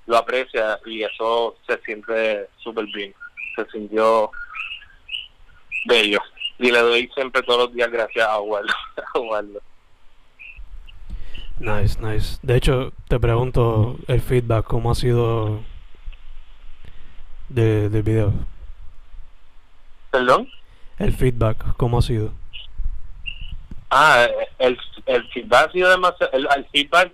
[0.08, 3.14] lo aprecia y eso se siente súper bien,
[3.56, 4.32] se sintió
[5.86, 6.20] bello
[6.60, 8.74] y le doy siempre todos los días gracias a Waldo.
[11.62, 12.40] Nice, nice.
[12.42, 15.60] De hecho, te pregunto el feedback, ¿cómo ha sido
[17.50, 18.34] de, del video?
[20.12, 20.50] ¿Perdón?
[21.00, 22.32] El feedback, ¿cómo ha sido?
[23.90, 24.28] Ah,
[24.60, 26.32] el, el feedback ha sido demasiado...
[26.34, 27.12] El, el feedback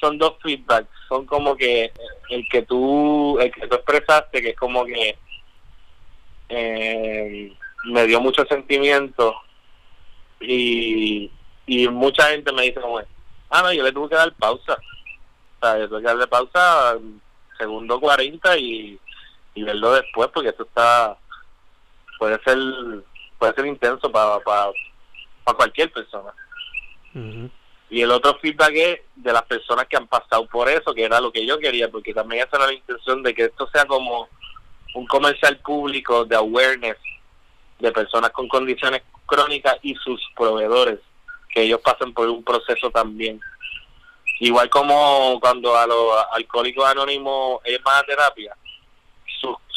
[0.00, 0.88] son dos feedbacks.
[1.08, 1.92] Son como que
[2.30, 5.16] el que tú, el que tú expresaste, que es como que
[6.48, 7.52] eh,
[7.84, 9.34] me dio mucho sentimiento
[10.40, 11.30] y,
[11.66, 13.00] y mucha gente me dice como,
[13.50, 14.74] ah, no, yo le tuve que dar pausa.
[14.74, 16.98] O sea, yo tuve que darle pausa
[17.56, 18.98] segundo 40 y,
[19.54, 21.16] y verlo después porque esto está,
[22.18, 22.58] puede ser,
[23.38, 24.70] puede ser intenso para, para,
[25.44, 26.32] para cualquier persona.
[27.90, 31.20] Y el otro feedback es de las personas que han pasado por eso, que era
[31.20, 34.28] lo que yo quería, porque también esa era la intención de que esto sea como
[34.94, 36.96] un comercial público de awareness
[37.78, 41.00] de personas con condiciones crónicas y sus proveedores,
[41.50, 43.40] que ellos pasen por un proceso también.
[44.40, 48.56] Igual como cuando a los alcohólicos anónimos ellos van a terapia,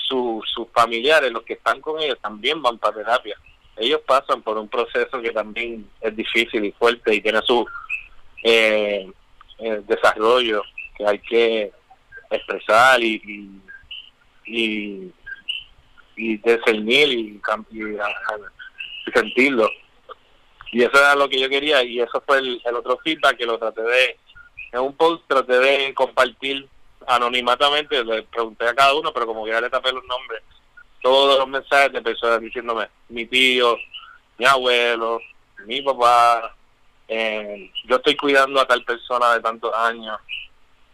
[0.08, 3.38] sus, sus, familiares, los que están con ellos, también van para terapia.
[3.78, 7.66] Ellos pasan por un proceso que también es difícil y fuerte y tiene su
[8.44, 9.10] eh,
[9.60, 10.64] eh, desarrollo
[10.98, 11.72] que hay que
[12.32, 13.62] expresar y, y,
[14.46, 15.14] y,
[16.16, 17.42] y discernir y,
[17.72, 19.70] y, y sentirlo.
[20.72, 23.46] Y eso era lo que yo quería y eso fue el, el otro feedback que
[23.46, 24.18] lo traté de,
[24.72, 26.68] en un post traté de compartir
[27.08, 30.42] anonimatamente, le pregunté a cada uno, pero como que ya le tapé los nombres,
[31.02, 33.78] todos los mensajes de personas diciéndome, mi tío,
[34.38, 35.20] mi abuelo,
[35.66, 36.56] mi papá,
[37.08, 40.20] eh, yo estoy cuidando a tal persona de tantos años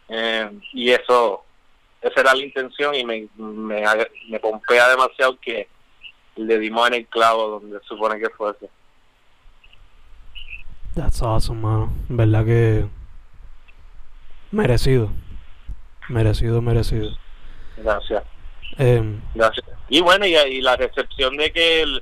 [0.10, 1.46] eh, y eso
[2.02, 3.84] esa era la intención y me, me,
[4.28, 5.70] me pompea demasiado que
[6.36, 8.70] le dimos en el clavo donde supone que fuese
[10.96, 11.90] That's awesome, mano.
[12.10, 12.86] Verdad que.
[14.52, 15.10] Merecido.
[16.12, 17.10] Merecido, merecido.
[17.78, 18.24] gracias
[18.78, 22.02] Em, gracias y bueno y, y la recepción de que el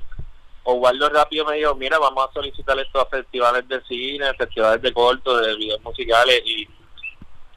[0.62, 4.92] Osvaldo rápido me dijo mira vamos a solicitar esto a festivales de cine festivales de
[4.92, 6.68] corto de videos musicales y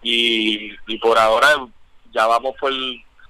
[0.02, 1.48] y, y por ahora
[2.12, 2.72] ya vamos por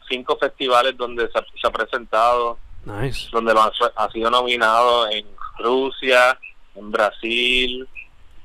[0.09, 3.29] cinco festivales donde se ha, se ha presentado nice.
[3.31, 5.25] donde lo ha, ha sido nominado en
[5.59, 6.37] Rusia,
[6.75, 7.87] en Brasil,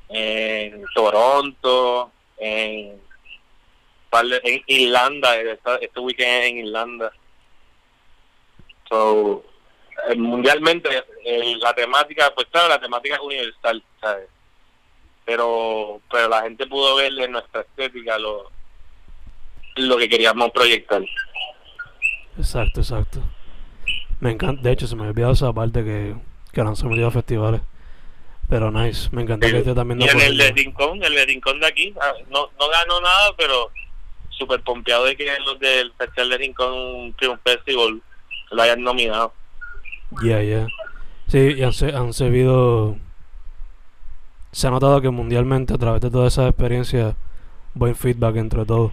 [0.09, 3.01] en Toronto, en,
[4.11, 5.35] en Irlanda,
[5.81, 7.11] este weekend en Irlanda.
[8.87, 9.43] So,
[10.09, 10.89] eh, mundialmente,
[11.23, 14.27] eh, la temática, pues claro, la temática es universal, ¿sabes?
[15.25, 18.49] Pero, pero la gente pudo ver en nuestra estética lo,
[19.75, 21.03] lo que queríamos proyectar.
[22.37, 23.21] Exacto, exacto.
[24.19, 24.61] Me encanta.
[24.63, 26.15] De hecho, se me había olvidado esa parte que,
[26.51, 27.61] que no han sometido a festivales.
[28.49, 29.09] Pero nice.
[29.11, 30.51] Me encanta que esté también y en el de.
[30.51, 33.71] Rincón, el de Rincón de aquí, ah, no, no ganó nada, pero
[34.39, 38.01] súper pompeado de que los del Festival de Rincón Film Festival
[38.51, 39.33] lo hayan nominado.
[40.23, 40.67] Yeah, yeah.
[41.27, 42.97] Sí, y han, han servido.
[44.51, 47.15] Se ha notado que mundialmente, a través de todas esas experiencias,
[47.75, 48.91] buen feedback entre todos.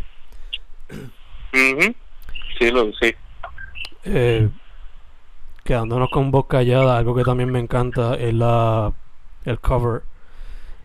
[2.59, 3.15] Sí, lo, sí.
[4.05, 4.51] Eh,
[5.65, 8.93] quedándonos con voz callada, algo que también me encanta es la
[9.47, 10.03] el cover.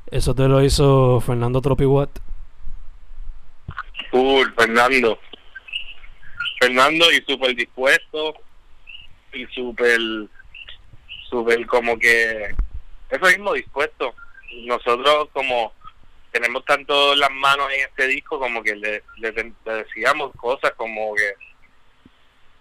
[0.07, 2.19] Eso te lo hizo Fernando Tropiwatt.
[4.11, 5.19] Cool, Fernando.
[6.59, 8.35] Fernando y súper dispuesto
[9.33, 9.99] y súper,
[11.29, 12.53] súper como que,
[13.09, 14.13] eso mismo dispuesto.
[14.65, 15.73] Nosotros como
[16.31, 21.15] tenemos tanto las manos en este disco como que le, le, le decíamos cosas como
[21.15, 21.33] que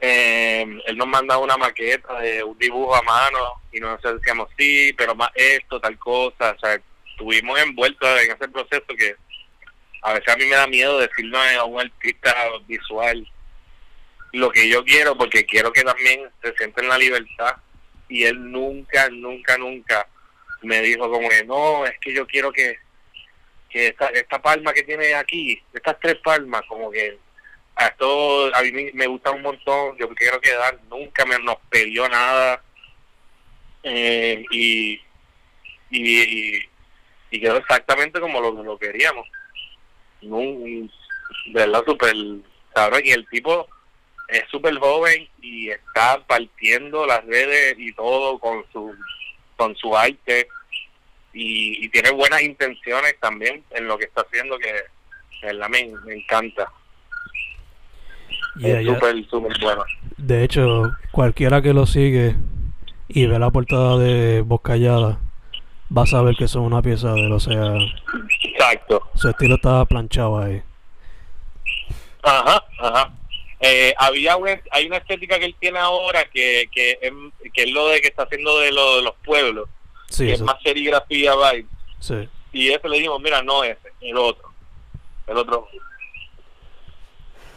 [0.01, 3.39] eh, él nos mandaba una maqueta de un dibujo a mano
[3.73, 8.49] y nosotros decíamos sí, pero más esto, tal cosa, o sea, estuvimos envueltos en ese
[8.49, 9.17] proceso que
[10.03, 12.35] a veces a mí me da miedo decirle a un artista
[12.67, 13.27] visual
[14.33, 17.57] lo que yo quiero porque quiero que también se sienta en la libertad
[18.09, 20.07] y él nunca, nunca, nunca
[20.63, 22.79] me dijo como que no, es que yo quiero que
[23.69, 27.17] que esta, esta palma que tiene aquí, estas tres palmas, como que
[27.77, 32.09] a esto a mí me- gusta un montón, yo quiero quedar, nunca me nos pidió
[32.09, 32.61] nada
[33.85, 34.95] eh, y,
[35.91, 36.69] y, y,
[37.31, 39.29] y quedó exactamente como lo, lo queríamos.
[40.23, 40.91] Un,
[41.47, 42.15] de verdad súper
[42.75, 43.67] cabrón y el tipo
[44.29, 48.95] es súper joven y está partiendo las redes y todo con su
[49.57, 50.49] con su arte
[51.33, 54.73] y, y tiene buenas intenciones también en lo que está haciendo que
[55.43, 56.71] verdad me, me encanta.
[58.57, 59.85] Yeah, es súper súper bueno.
[60.17, 62.35] De hecho, cualquiera que lo sigue
[63.09, 64.61] y ve la portada de Voz
[65.91, 67.33] Callada va a saber que son una pieza de él.
[67.33, 67.75] O sea,
[68.43, 69.11] Exacto.
[69.15, 70.63] Su estilo estaba planchado ahí.
[72.23, 73.13] Ajá, ajá.
[73.61, 77.13] Eh, había una, hay una estética que él tiene ahora que, que, es,
[77.53, 79.69] que es lo de que está haciendo de, lo, de los pueblos,
[80.09, 81.69] Sí, que es más serigrafía, vibe.
[82.01, 82.29] sí.
[82.53, 84.53] Y ese le dijimos, mira, no ese, el otro.
[85.29, 85.69] El otro.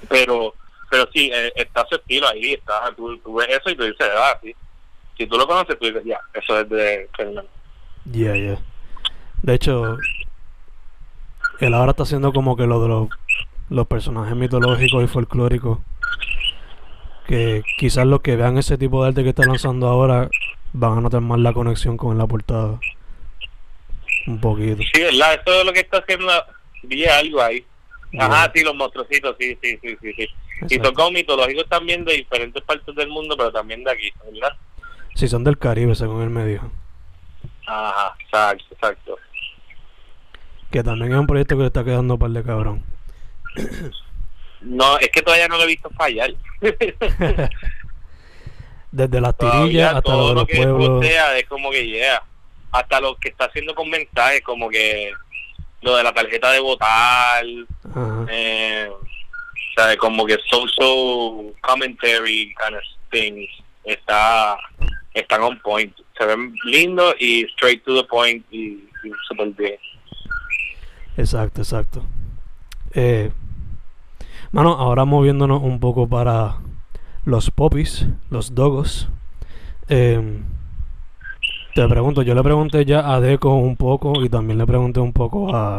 [0.08, 0.54] Pero
[0.94, 4.08] pero sí, eh, está su estilo ahí, está, tú, tú ves eso y tú dices,
[4.16, 4.54] ah, sí.
[5.18, 7.50] Si tú lo conoces, tú dices, ya, eso es de Fernando.
[8.12, 8.60] Yeah, yeah.
[9.42, 9.98] De hecho,
[11.60, 13.10] él ahora está haciendo como que lo de los,
[13.70, 15.80] los personajes mitológicos y folclóricos.
[17.28, 20.30] Que quizás los que vean ese tipo de arte que está lanzando ahora
[20.74, 22.80] van a notar más la conexión con la portada.
[24.28, 24.82] Un poquito.
[24.94, 25.40] Sí, ¿verdad?
[25.46, 26.28] Eso es lo que está haciendo,
[26.84, 27.66] vi algo ahí.
[28.20, 28.52] Ajá, Yeah.
[28.54, 30.28] sí, los monstruositos, sí, sí, sí, sí, sí.
[30.70, 34.56] Y son como mitológicos también de diferentes partes del mundo, pero también de aquí, ¿verdad?
[35.16, 36.72] Sí, son del Caribe, según él me dijo.
[37.66, 39.20] Ajá, exacto, exacto.
[40.72, 42.84] Que también es un proyecto que le está quedando par de cabrón.
[44.62, 46.34] No, es que todavía no lo he visto fallar.
[48.92, 52.24] Desde las tirillas hasta lo todo lo los que postea es como que llega.
[52.72, 55.12] Hasta lo que está haciendo con mensajes, como que
[55.82, 57.46] lo de la tarjeta de votar,
[58.30, 59.00] eh, o
[59.76, 63.50] sea, como que social commentary kind of things
[63.84, 64.58] está
[65.14, 65.96] están on point.
[66.18, 69.78] Se ven lindos y straight to the point y, y super bien.
[71.18, 72.04] Exacto, exacto.
[72.94, 73.32] Eh,
[74.52, 76.58] mano, ahora moviéndonos un poco para
[77.26, 79.10] los popis, los dogos.
[79.90, 80.42] Eh,
[81.76, 85.14] te pregunto, yo le pregunté ya a Deco un poco y también le pregunté un
[85.14, 85.78] poco a...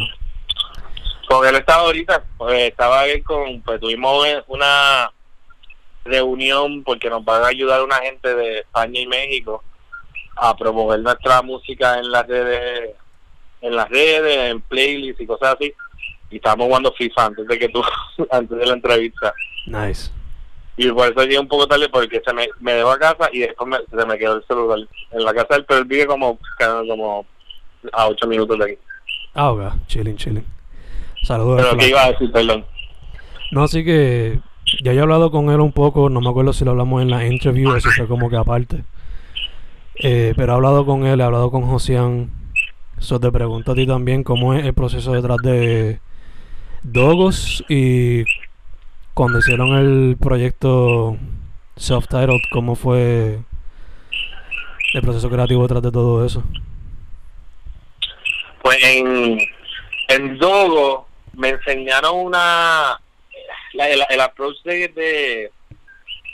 [1.28, 5.11] Con él estaba ahorita, pues, estaba él con, pues tuvimos una
[6.05, 9.63] reunión porque nos van a ayudar una gente de España y México
[10.37, 12.91] a promover nuestra música en las redes,
[13.61, 15.73] en las redes, en playlists y cosas así.
[16.31, 17.83] Y estábamos jugando FIFA antes de que tú,
[18.31, 19.33] antes de la entrevista.
[19.67, 20.11] Nice.
[20.77, 23.41] Y por eso llegué un poco tarde porque se me, me dejó a casa y
[23.41, 24.79] después me, se me quedó el celular
[25.13, 27.25] en la casa del pero él vive como, como
[27.93, 28.79] a ocho minutos de aquí.
[29.35, 30.47] Ah, ok, chilling, chilling.
[31.23, 31.63] Saludos.
[31.63, 32.65] Pero que iba a decir, perdón.
[33.53, 34.41] No, así que
[34.83, 37.27] ya he hablado con él un poco, no me acuerdo si lo hablamos en la
[37.27, 38.85] interview o si fue como que aparte.
[39.97, 42.31] Eh, pero he hablado con él, he hablado con Josian.
[42.99, 46.01] So te pregunto a ti también cómo es el proceso detrás de
[46.83, 48.25] Dogos y
[49.14, 51.16] cuando hicieron el proyecto
[51.77, 53.41] Self-Titled, cómo fue
[54.95, 56.43] el proceso creativo detrás de todo eso.
[58.62, 59.39] Pues en,
[60.09, 63.01] en Dogo me enseñaron una.
[63.75, 65.51] El, el approach de,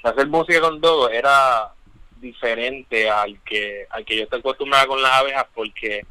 [0.03, 1.73] hacer música con Dogo era
[2.21, 6.05] diferente al que al que yo estoy acostumbrada con las abejas porque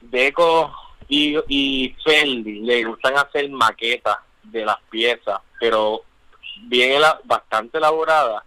[0.00, 0.72] Deco
[1.08, 6.02] y, y Fendi le gustan hacer maquetas de las piezas, pero
[6.62, 8.42] bien bastante elaboradas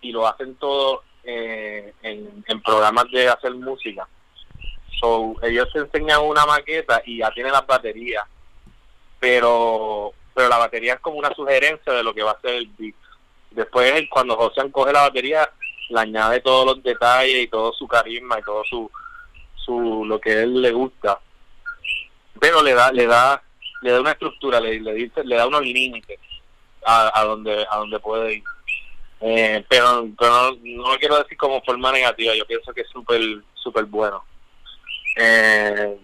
[0.00, 4.06] y lo hacen todo eh, en, en programas de hacer música.
[5.00, 8.24] So, ellos te enseñan una maqueta y ya tienen las baterías,
[9.18, 12.66] pero pero la batería es como una sugerencia de lo que va a ser el
[12.76, 12.94] beat.
[13.50, 15.48] Después, cuando José coge la batería,
[15.90, 18.90] le añade todos los detalles y todo su carisma y todo su,
[19.54, 21.20] su lo que a él le gusta.
[22.40, 23.42] Pero le da le da
[23.82, 26.18] le da una estructura, le, le dice le da unos límites
[26.84, 28.44] a, a donde a donde puede ir.
[29.20, 32.88] Eh, pero pero no, no lo quiero decir como forma negativa, yo pienso que es
[32.88, 33.20] súper
[33.54, 34.24] súper bueno.
[35.16, 35.96] Eh,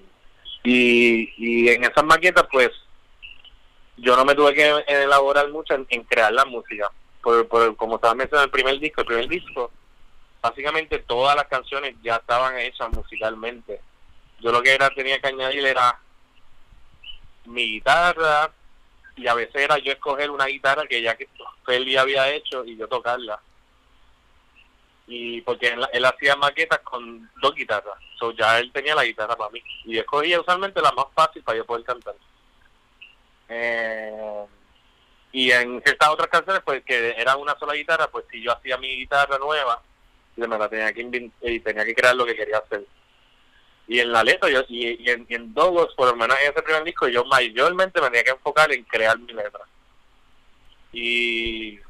[0.63, 2.71] y, y en esas maquetas, pues,
[4.01, 6.91] yo no me tuve que elaborar mucho en, crear la música.
[7.23, 9.71] Por, por, como estaba mencionando el primer disco, el primer disco,
[10.41, 13.81] básicamente todas las canciones ya estaban hechas musicalmente.
[14.41, 15.99] Yo lo que era tenía que añadir era
[17.45, 18.51] mi guitarra
[19.17, 21.29] y a veces era yo escoger una guitarra que ya que
[21.67, 23.41] Feli había hecho y yo tocarla
[25.11, 29.51] y porque él, hacía maquetas con dos guitarras, so ya él tenía la guitarra para
[29.51, 32.15] mí y escogía usualmente la más fácil para yo poder cantar.
[33.51, 34.47] Eh,
[35.33, 38.79] y en ciertas otras canciones, pues que era una sola guitarra, pues si yo hacía
[38.79, 39.83] mi guitarra nueva,
[40.37, 42.85] me la tenía que y tenía que crear lo que quería hacer.
[43.87, 46.85] Y en la letra, yo, y, en, en Dogos, por lo menos en ese primer
[46.85, 49.65] disco, yo mayormente me tenía que enfocar en crear mi letra.
[50.93, 51.81] Y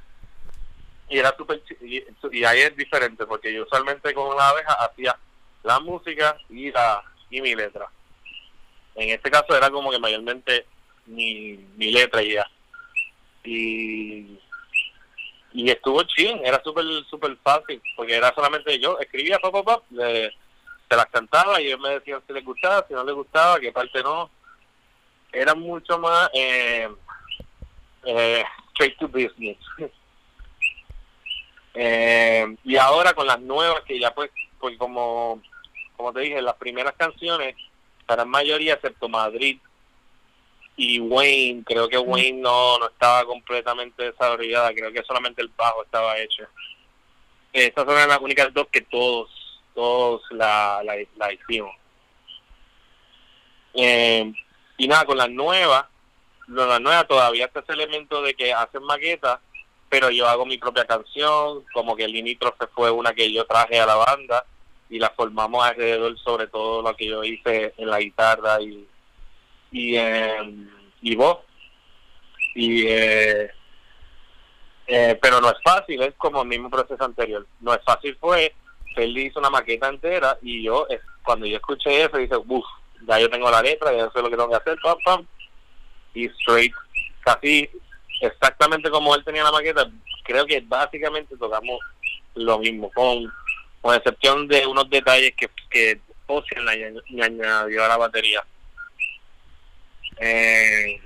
[1.10, 5.18] y era súper y, y ahí es diferente porque yo usualmente con la abeja hacía
[5.64, 7.88] la música y la y mi letra
[8.94, 10.66] en este caso era como que mayormente
[11.06, 12.46] mi, mi letra ya
[13.44, 14.38] y
[15.52, 19.84] y estuvo ching era súper súper fácil porque era solamente yo escribía pop pop pop
[19.90, 23.72] se las cantaba y ellos me decían si les gustaba si no les gustaba qué
[23.72, 24.30] parte no
[25.32, 26.88] era mucho más eh,
[28.04, 29.58] eh, straight to business.
[31.72, 34.28] Eh, y ahora con las nuevas, que ya pues,
[34.58, 35.40] pues como,
[35.96, 37.54] como te dije, las primeras canciones,
[38.06, 39.60] para mayoría, excepto Madrid
[40.82, 45.84] y Wayne, creo que Wayne no, no estaba completamente desarrollada, creo que solamente el bajo
[45.84, 46.44] estaba hecho.
[47.52, 49.28] Estas son las únicas dos que todos,
[49.74, 51.76] todos la, la, la hicimos.
[53.74, 54.32] Eh,
[54.78, 55.84] y nada, con las nuevas,
[56.46, 59.38] con las nuevas todavía está ese elemento de que hacen maquetas
[59.90, 63.80] pero yo hago mi propia canción, como que el limítrofe fue una que yo traje
[63.80, 64.46] a la banda
[64.88, 68.86] y la formamos alrededor sobre todo lo que yo hice en la guitarra y
[69.70, 69.96] y,
[71.02, 71.38] y voz
[72.54, 73.50] y eh,
[74.86, 77.46] eh, pero no es fácil es como el mismo proceso anterior.
[77.60, 78.54] No es fácil fue
[78.96, 80.86] él hizo una maqueta entera y yo
[81.22, 82.66] cuando yo escuché eso dije uff
[83.06, 85.26] ya yo tengo la letra ya sé lo que tengo que hacer pam pam.
[86.12, 86.74] Y straight
[87.20, 87.70] casi
[88.20, 89.90] exactamente como él tenía la maqueta,
[90.24, 91.78] creo que básicamente tocamos
[92.34, 93.32] lo mismo, con,
[93.80, 98.44] con excepción de unos detalles que, que Ocean añadió a la batería.
[100.20, 101.00] Eh,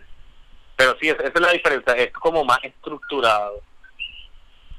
[0.76, 3.62] pero sí, esa es la diferencia, es como más estructurado.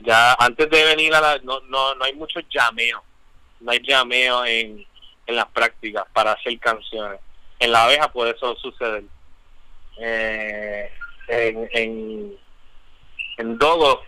[0.01, 1.37] Ya antes de venir a la...
[1.39, 3.03] No, no, no hay mucho llameo,
[3.61, 4.85] no hay llameo en,
[5.25, 7.19] en las prácticas para hacer canciones.
[7.59, 9.03] En la abeja puede eso suceder.
[9.97, 10.91] Eh,
[11.29, 12.37] en, en,
[13.37, 14.03] en Dogo,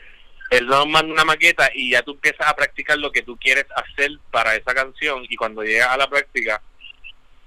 [0.50, 3.66] él nos manda una maqueta y ya tú empiezas a practicar lo que tú quieres
[3.76, 6.62] hacer para esa canción y cuando llegas a la práctica,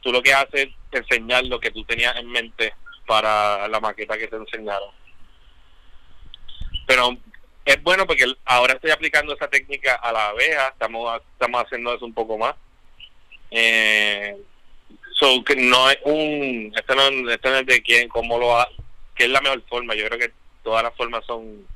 [0.00, 2.74] tú lo que haces es enseñar lo que tú tenías en mente
[3.06, 4.90] para la maqueta que te enseñaron.
[6.86, 7.16] Pero
[7.64, 12.04] es bueno porque ahora estoy aplicando esa técnica a la abeja, estamos, estamos haciendo eso
[12.04, 12.54] un poco más.
[13.50, 14.36] Eh,
[15.18, 18.68] so que no es un, esto no, esto no es de quién, cómo lo ha,
[19.14, 19.94] que es la mejor forma.
[19.94, 20.32] Yo creo que
[20.62, 21.66] todas las formas son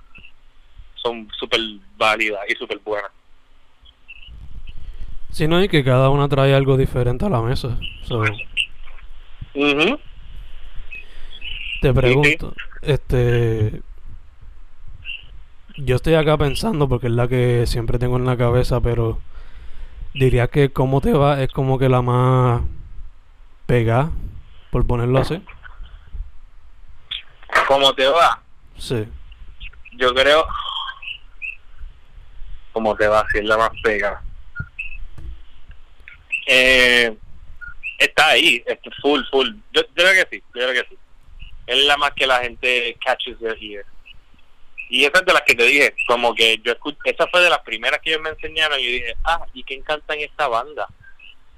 [1.05, 1.61] son súper
[1.97, 3.11] válidas y súper buenas.
[5.31, 7.79] Sí, no, y que cada una trae algo diferente a la mesa.
[11.81, 13.83] Te pregunto, este.
[15.77, 19.21] Yo estoy acá pensando porque es la que siempre tengo en la cabeza, pero
[20.13, 22.63] diría que cómo te va es como que la más
[23.67, 24.11] pegada,
[24.71, 25.43] por ponerlo así.
[27.67, 28.43] ¿Cómo te va?
[28.77, 29.09] Sí.
[29.97, 30.47] Yo creo.
[32.73, 33.21] ¿Cómo te va?
[33.21, 34.23] a ser la más pega.
[36.47, 37.17] Eh,
[37.99, 39.49] está ahí, está full, full.
[39.73, 40.99] Yo, creo que sí, yo creo que sí.
[41.67, 43.85] Es la más que la gente catches their ear.
[44.91, 47.49] Y esa es de las que te dije, como que yo escuché, esa fue de
[47.51, 50.47] las primeras que ellos me enseñaron y yo dije, ah, ¿y quién canta en esta
[50.47, 50.87] banda?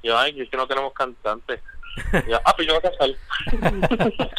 [0.02, 1.60] Y yo, ay, es que no tenemos cantantes.
[2.26, 3.10] Y yo, ah, pues yo voy a cantar.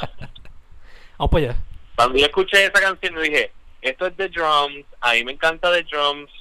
[1.18, 1.56] Vamos para allá.
[1.96, 5.84] Cuando yo escuché esa canción, dije, esto es de drums, a mí me encanta de
[5.84, 6.32] drums,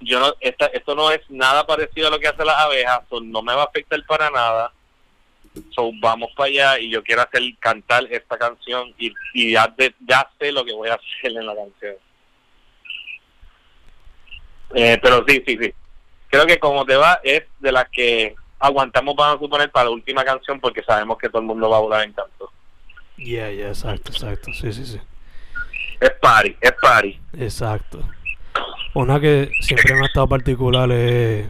[0.00, 3.42] yo no, esta, esto no es nada parecido a lo que hace las abejas, no
[3.42, 4.72] me va a afectar para nada.
[5.74, 9.74] So, vamos para allá y yo quiero hacer cantar esta canción y, y ya,
[10.06, 11.96] ya sé lo que voy a hacer en la canción.
[14.74, 15.72] Eh, pero sí, sí, sí.
[16.28, 19.90] Creo que como te va es de las que aguantamos, vamos a suponer, para la
[19.90, 22.52] última canción porque sabemos que todo el mundo va a volar en canto.
[23.16, 24.52] Yeah, yeah, exacto, exacto.
[24.52, 25.00] Sí, sí, sí.
[26.00, 27.20] Es party, es party.
[27.38, 28.00] Exacto.
[28.94, 31.46] Una que siempre me ha estado particular es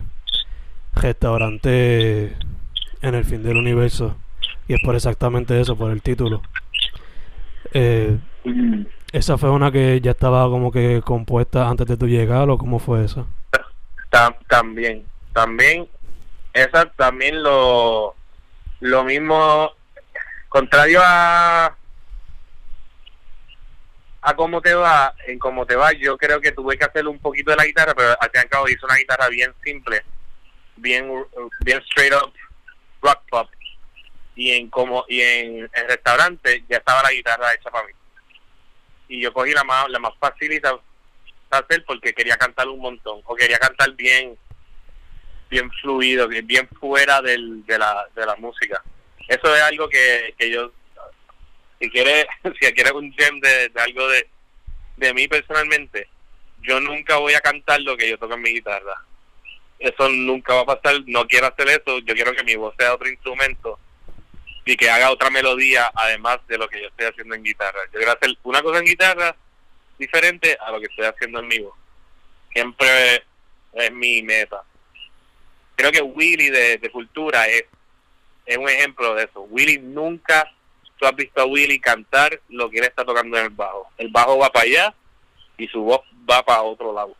[0.94, 2.36] Restaurante
[3.02, 4.16] en el fin del universo.
[4.66, 6.42] Y es por exactamente eso, por el título.
[7.72, 8.18] Eh.
[9.12, 12.78] ¿Esa fue una que ya estaba como que compuesta antes de tu llegar o cómo
[12.78, 13.26] fue eso?
[14.48, 15.88] también, también,
[16.52, 18.14] esa también lo,
[18.80, 19.70] lo mismo
[20.48, 21.76] contrario a
[24.20, 27.18] a cómo te va, en cómo te va, yo creo que tuve que hacer un
[27.18, 30.02] poquito de la guitarra, pero al fin y al cabo hice una guitarra bien simple,
[30.76, 31.10] bien
[31.60, 32.32] bien straight up
[33.02, 33.50] rock pop.
[34.34, 37.92] Y en como y en el restaurante ya estaba la guitarra hecha para mí.
[39.08, 40.78] Y yo cogí la más la más facilita
[41.50, 44.36] hacer porque quería cantar un montón o quería cantar bien
[45.48, 48.82] bien fluido, bien fuera del, de la de la música
[49.28, 50.72] eso es algo que, que yo,
[51.80, 52.26] si quieres,
[52.60, 54.28] si quieres un gem de, algo de,
[54.96, 56.08] de mí personalmente,
[56.62, 59.02] yo nunca voy a cantar lo que yo toco en mi guitarra.
[59.78, 62.94] Eso nunca va a pasar, no quiero hacer eso, yo quiero que mi voz sea
[62.94, 63.78] otro instrumento
[64.64, 67.80] y que haga otra melodía además de lo que yo estoy haciendo en guitarra.
[67.92, 69.36] Yo quiero hacer una cosa en guitarra
[69.98, 71.74] diferente a lo que estoy haciendo en mi voz.
[72.52, 73.24] Siempre
[73.72, 74.62] es mi meta.
[75.76, 77.64] Creo que Willy de, de Cultura es
[78.48, 79.42] es un ejemplo de eso.
[79.42, 80.50] Willy nunca
[80.98, 83.88] tú has visto a Willy cantar lo que él está tocando en el bajo.
[83.96, 84.94] El bajo va para allá
[85.56, 87.16] y su voz va para otro lado.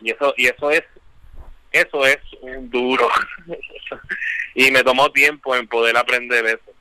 [0.00, 0.82] Y eso y eso es
[1.70, 3.08] eso es un duro.
[4.54, 6.72] y me tomó tiempo en poder aprender eso.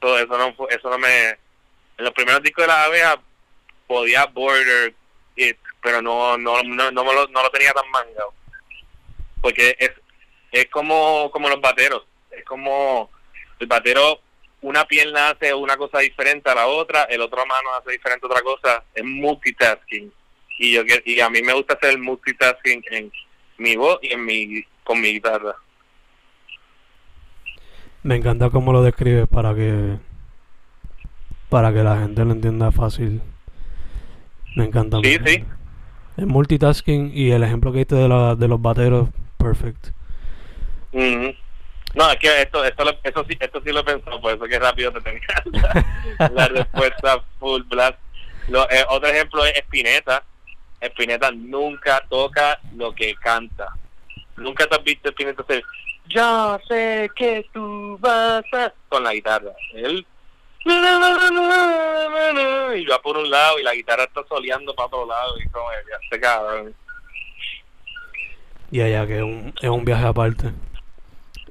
[0.00, 3.20] Todo eso no eso no me en los primeros discos de la abeja
[3.86, 4.94] podía border
[5.36, 8.34] it, pero no no no no, lo, no lo tenía tan mangado.
[9.40, 9.92] Porque es
[10.50, 13.10] es como como los bateros, es como
[13.58, 14.20] el batero
[14.62, 18.28] una pierna hace una cosa diferente a la otra, el otro mano hace diferente a
[18.28, 20.12] otra cosa, es multitasking.
[20.58, 23.12] Y yo y a mí me gusta hacer el multitasking en
[23.58, 25.54] mi voz y en mi con mi guitarra.
[28.02, 29.98] Me encanta cómo lo describes para que
[31.48, 33.22] para que la gente lo entienda fácil.
[34.56, 34.98] Me encanta.
[35.02, 35.44] Sí, sí.
[36.16, 39.92] El multitasking y el ejemplo que diste de, la, de los bateros, perfect.
[41.94, 44.92] No, es que esto, esto, esto, sí, esto sí lo pensado, por eso que rápido
[44.92, 45.20] te tenía
[46.32, 47.98] la, respuesta full blast.
[48.48, 50.22] Lo, eh, otro ejemplo es Spinetta.
[50.80, 53.68] Spinetta nunca toca lo que canta.
[54.36, 55.64] Nunca te has visto Spinetta hacer
[56.06, 58.72] Yo sé que tú vas a...
[58.88, 59.52] con la guitarra.
[59.74, 60.06] Él
[62.76, 65.66] y va por un lado y la guitarra está soleando para otro lado y como
[65.70, 66.74] ya se cabrón.
[68.70, 70.52] Ya, ya, que es un, es un viaje aparte.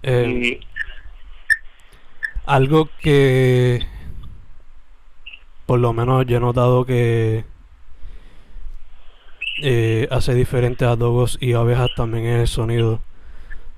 [0.03, 0.59] Eh,
[2.45, 3.85] algo que
[5.65, 7.43] por lo menos yo he notado que
[9.61, 13.01] eh, hace diferente a dogos y abejas también es el sonido.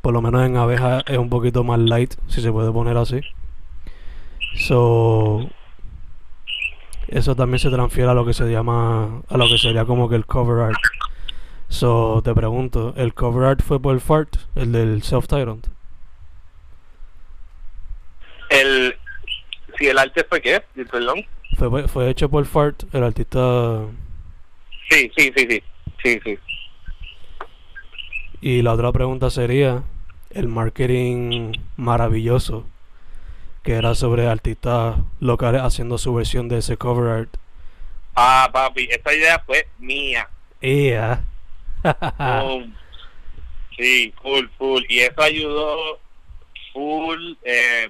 [0.02, 3.22] Por lo menos en abejas es un poquito más light, si se puede poner así.
[4.56, 5.50] So,
[7.08, 10.16] eso también se transfiere a lo que se llama, a lo que sería como que
[10.16, 10.80] el cover art.
[11.70, 15.70] So, te pregunto, ¿el cover art fue por el Fart, el del self-titled?
[18.50, 18.96] El,
[19.78, 21.26] si el arte fue qué, perdón.
[21.58, 23.86] Fue, fue hecho por Fart, el artista.
[24.90, 25.64] Sí, sí, sí, sí,
[26.04, 26.40] sí, sí.
[28.42, 29.84] Y la otra pregunta sería
[30.32, 32.66] el marketing maravilloso
[33.64, 37.38] que era sobre artistas locales haciendo su versión de ese cover art.
[38.16, 40.30] Ah, papi, esa idea fue mía.
[40.62, 41.24] Yeah.
[43.78, 44.84] sí, full, full.
[44.90, 46.00] Y eso ayudó
[46.74, 47.34] full.
[47.44, 47.90] Eh,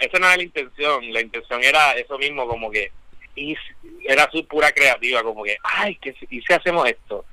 [0.00, 2.90] esa no era la intención, la intención era eso mismo, como que
[3.36, 3.56] y
[4.04, 7.24] era su pura creativa, como que, ay, que ¿y si hacemos esto?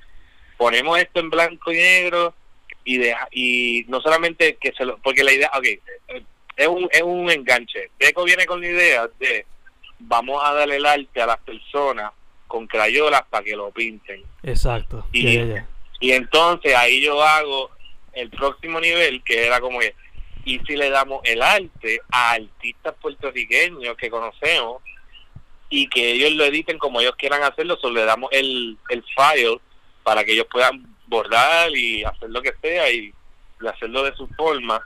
[0.58, 2.34] Ponemos esto en blanco y negro
[2.84, 5.66] y deja, y no solamente que se lo, porque la idea, ok,
[6.56, 7.92] es un, es un enganche.
[8.00, 9.46] Deco viene con la idea de
[10.00, 12.12] vamos a darle el arte a las personas
[12.48, 14.24] con crayolas para que lo pinten.
[14.44, 15.06] Exacto.
[15.12, 15.40] Y,
[16.00, 17.72] y entonces ahí yo hago
[18.14, 19.94] el próximo nivel que era como que
[20.48, 24.82] y si le damos el arte a artistas puertorriqueños que conocemos
[25.70, 29.60] y que ellos lo editen como ellos quieran hacerlo, solo le damos el, el file
[30.04, 33.14] para que ellos puedan bordar y hacer lo que sea y
[33.70, 34.82] hacerlo de su forma.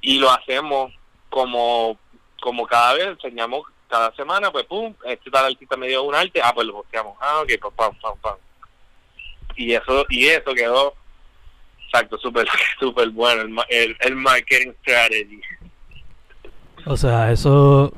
[0.00, 0.94] Y lo hacemos
[1.28, 1.98] como
[2.40, 6.40] como cada vez enseñamos cada semana pues pum este tal artista me dio un arte
[6.42, 7.18] ah pues lo posteamos.
[7.20, 8.36] Ah ok pues pam pam pam.
[9.56, 10.94] Y eso y eso quedó
[11.94, 12.46] exacto, súper
[12.80, 15.40] super bueno el, el, marketing strategy.
[16.86, 17.92] O sea, eso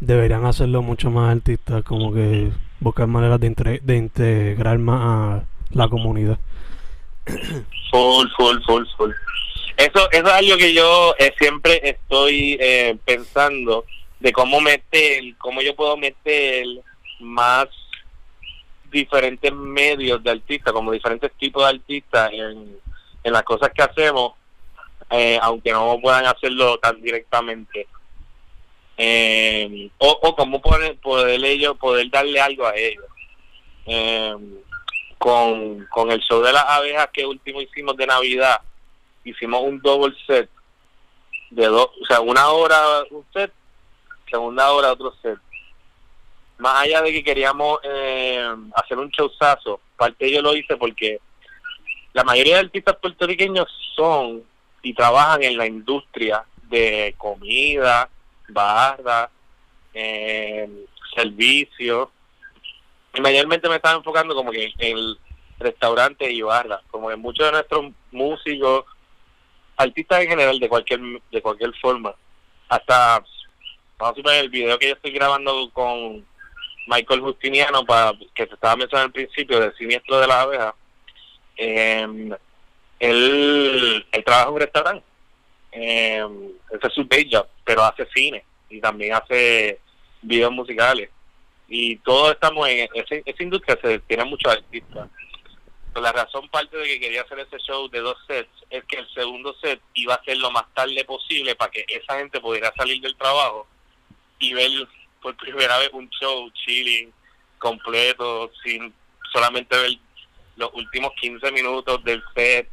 [0.00, 2.50] deberían hacerlo mucho más artistas, como que
[2.80, 6.38] buscar maneras de, de integrar más a la comunidad.
[7.90, 9.12] Full, full, full, full.
[9.76, 13.84] Eso, eso es algo que yo eh, siempre estoy eh, pensando
[14.20, 16.66] de cómo meter, cómo yo puedo meter
[17.20, 17.68] más
[18.96, 22.78] diferentes medios de artistas, como diferentes tipos de artistas en,
[23.24, 24.32] las cosas que hacemos,
[25.10, 27.86] eh, aunque no puedan hacerlo tan directamente.
[28.96, 33.04] Eh, o, o cómo poder, poder ellos, poder darle algo a ellos.
[33.84, 34.34] Eh,
[35.18, 38.60] con, con el show de las abejas que último hicimos de Navidad,
[39.24, 40.48] hicimos un double set
[41.50, 42.78] de dos, o sea, una hora
[43.10, 43.52] un set,
[44.30, 45.38] segunda hora otro set
[46.58, 51.20] más allá de que queríamos eh, hacer un showzazo, parte yo lo hice porque
[52.12, 54.42] la mayoría de artistas puertorriqueños son
[54.82, 58.08] y trabajan en la industria de comida,
[58.48, 59.30] barra,
[59.92, 60.68] eh,
[61.14, 62.08] servicios.
[63.14, 65.18] Y mayormente me estaba enfocando como que en el
[65.58, 68.84] restaurante y barra, como que muchos de nuestros músicos,
[69.76, 71.00] artistas en general de cualquier
[71.30, 72.14] de cualquier forma,
[72.68, 73.24] hasta
[73.98, 76.24] vamos a ver el video que yo estoy grabando con
[76.86, 80.74] Michael Justiniano, para que se estaba mencionando al principio del siniestro de la abeja,
[81.56, 82.06] eh,
[82.98, 85.04] él, trabaja en un restaurante,
[85.72, 86.26] eh,
[86.70, 88.44] ese es su day job, pero hace cine.
[88.68, 89.78] y también hace
[90.22, 91.10] videos musicales.
[91.68, 95.08] Y todos estamos en esa, esa industria, se tiene muchos artistas.
[95.92, 98.98] Pero la razón parte de que quería hacer ese show de dos sets es que
[98.98, 102.72] el segundo set iba a ser lo más tarde posible para que esa gente pudiera
[102.76, 103.66] salir del trabajo
[104.38, 104.70] y ver
[105.26, 107.12] por primera vez un show chilling,
[107.58, 108.94] completo, sin
[109.32, 109.90] solamente ver
[110.54, 112.68] los últimos 15 minutos del set.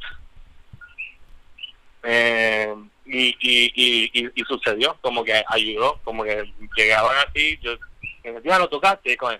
[2.04, 2.72] Eh,
[3.06, 6.44] y, y, y, sucedió, como que ayudó, como que
[6.76, 7.76] llegaban así, yo
[8.22, 9.16] decía, ¿lo tocaste?
[9.16, 9.36] Con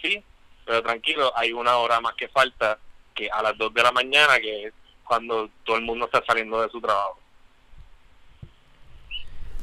[0.00, 0.22] sí,
[0.64, 2.78] pero tranquilo, hay una hora más que falta,
[3.16, 6.62] que a las 2 de la mañana, que es cuando todo el mundo está saliendo
[6.62, 7.18] de su trabajo.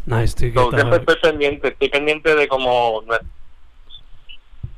[0.06, 3.04] Nice, siempre estoy pendiente, estoy pendiente de cómo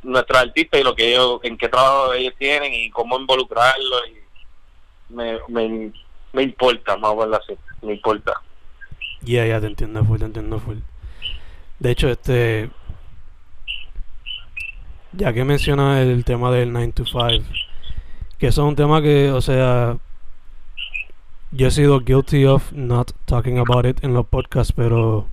[0.04, 4.02] nuestros artistas y lo que ellos, en qué trabajo ellos tienen y cómo involucrarlos.
[4.10, 5.92] Y me, me,
[6.34, 8.34] me importa, más o menos así, me importa.
[9.22, 10.78] Ya, ya te entiendo full, te entiendo full.
[11.80, 12.70] De hecho, este.
[15.14, 17.46] Ya que mencionas el tema del 9 to 5,
[18.40, 19.98] que eso es un tema que, o sea,
[21.56, 25.28] yo he sido guilty of not talking about it en los podcasts, pero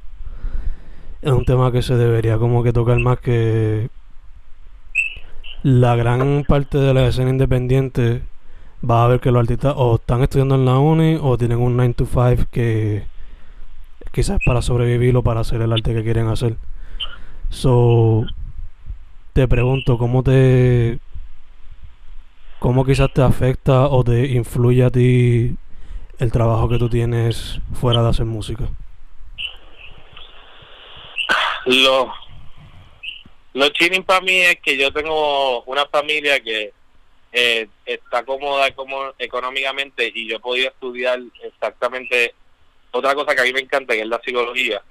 [1.22, 3.88] es un tema que se debería como que tocar más que
[5.62, 8.22] la gran parte de la escena independiente
[8.88, 11.76] va a ver que los artistas o están estudiando en la uni o tienen un
[11.76, 13.06] 9 to 5 que
[14.12, 16.56] quizás para sobrevivir o para hacer el arte que quieren hacer.
[17.48, 18.26] So,
[19.32, 20.98] te pregunto, ¿cómo te.
[22.58, 25.56] ¿Cómo quizás te afecta o te influye a ti
[26.20, 28.68] el trabajo que tú tienes fuera de hacer música?
[31.64, 32.12] Lo,
[33.54, 36.72] lo chilling para mí es que yo tengo una familia que
[37.32, 42.34] eh, está cómoda como económicamente y yo podido estudiar exactamente
[42.90, 44.82] otra cosa que a mí me encanta, que es la psicología.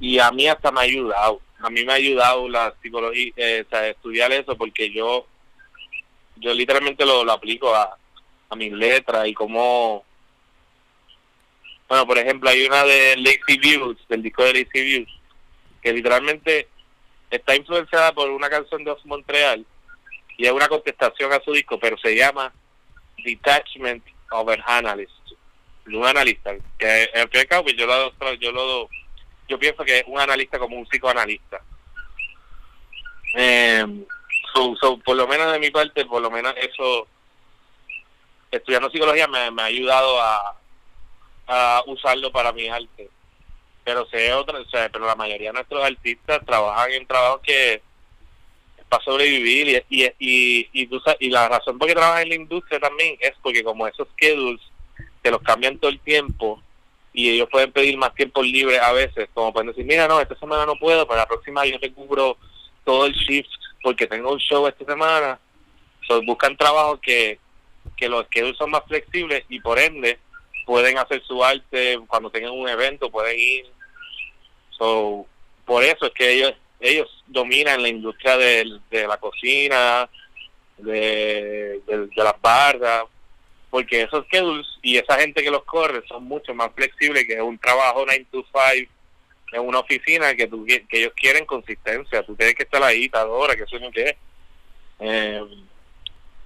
[0.00, 1.40] Y a mí hasta me ha ayudado.
[1.60, 5.26] A mí me ha ayudado la psicología, eh, estudiar eso, porque yo
[6.36, 7.96] yo literalmente lo, lo aplico a,
[8.48, 10.04] a mis letras y como...
[11.88, 15.20] Bueno, por ejemplo, hay una de Lazy Views, del disco de Lazy Views,
[15.82, 16.68] que literalmente
[17.30, 19.66] está influenciada por una canción de Os Montreal
[20.38, 22.52] y es una contestación a su disco, pero se llama
[23.22, 25.24] Detachment of an Analyst
[25.92, 28.88] un analista, que en pues yo lo, yo lo
[29.46, 31.60] yo pienso que es un analista como un psicoanalista.
[33.34, 33.84] Eh,
[35.04, 37.06] por lo menos de mi parte, por lo menos eso,
[38.56, 40.56] estudiando psicología me, ha ayudado a,
[41.86, 43.10] usarlo para mi arte.
[43.84, 47.82] Pero sé otra, o sea, pero la mayoría de nuestros artistas trabajan en trabajos que
[48.88, 50.88] para sobrevivir y, y, y, y,
[51.20, 54.60] y la razón por qué trabajan en la industria también es porque como esos schedules
[55.22, 56.62] que los cambian todo el tiempo
[57.14, 60.36] y ellos pueden pedir más tiempo libre a veces, como pueden decir, mira, no, esta
[60.36, 62.36] semana no puedo, pero la próxima yo te cubro
[62.84, 63.48] todo el shift
[63.82, 65.38] porque tengo un show esta semana.
[66.26, 67.38] Buscan trabajos que,
[67.96, 70.18] que los que son más flexibles y por ende
[70.66, 73.66] pueden hacer su arte cuando tengan un evento, pueden ir.
[74.70, 75.26] So,
[75.64, 80.08] por eso es que ellos ellos dominan la industria de, la cocina,
[80.76, 83.04] de, de, las barras,
[83.70, 87.58] porque esos schedules y esa gente que los corre son mucho más flexibles que un
[87.58, 88.92] trabajo 9 to 5
[89.52, 93.28] en una oficina que tú, que ellos quieren consistencia, tú tienes que estar ahí cada
[93.28, 94.16] hora, que eso no que
[95.00, 95.42] eh,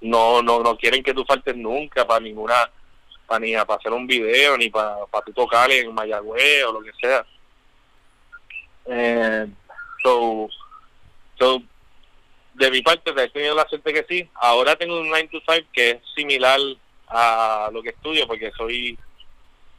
[0.01, 2.69] no, no, no quieren que tú faltes nunca para ninguna,
[3.25, 6.81] para ni para hacer un video, ni para, para tu tocar en Mayagüez o lo
[6.81, 7.25] que sea.
[8.85, 9.47] Eh,
[10.01, 10.49] so,
[11.37, 11.61] so,
[12.53, 14.29] de mi parte he tenido la suerte que sí.
[14.35, 16.59] Ahora tengo un 9 to 5 que es similar
[17.07, 18.97] a lo que estudio porque soy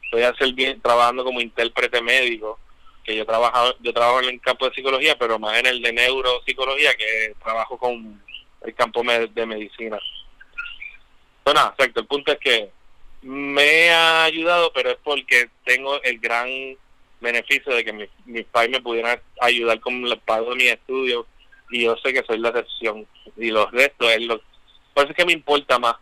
[0.03, 2.59] estoy hacer bien trabajando como intérprete médico
[3.05, 5.93] que yo trabajo yo trabajo en el campo de psicología pero más en el de
[5.93, 8.21] neuropsicología que trabajo con
[8.61, 9.99] el campo de medicina.
[11.43, 12.69] Bueno exacto el punto es que
[13.21, 16.47] me ha ayudado pero es porque tengo el gran
[17.19, 21.25] beneficio de que mis mi padres me pudieran ayudar con el pago de mis estudios
[21.69, 23.07] y yo sé que soy la excepción
[23.37, 24.41] y los restos es lo
[24.93, 25.95] por eso es que me importa más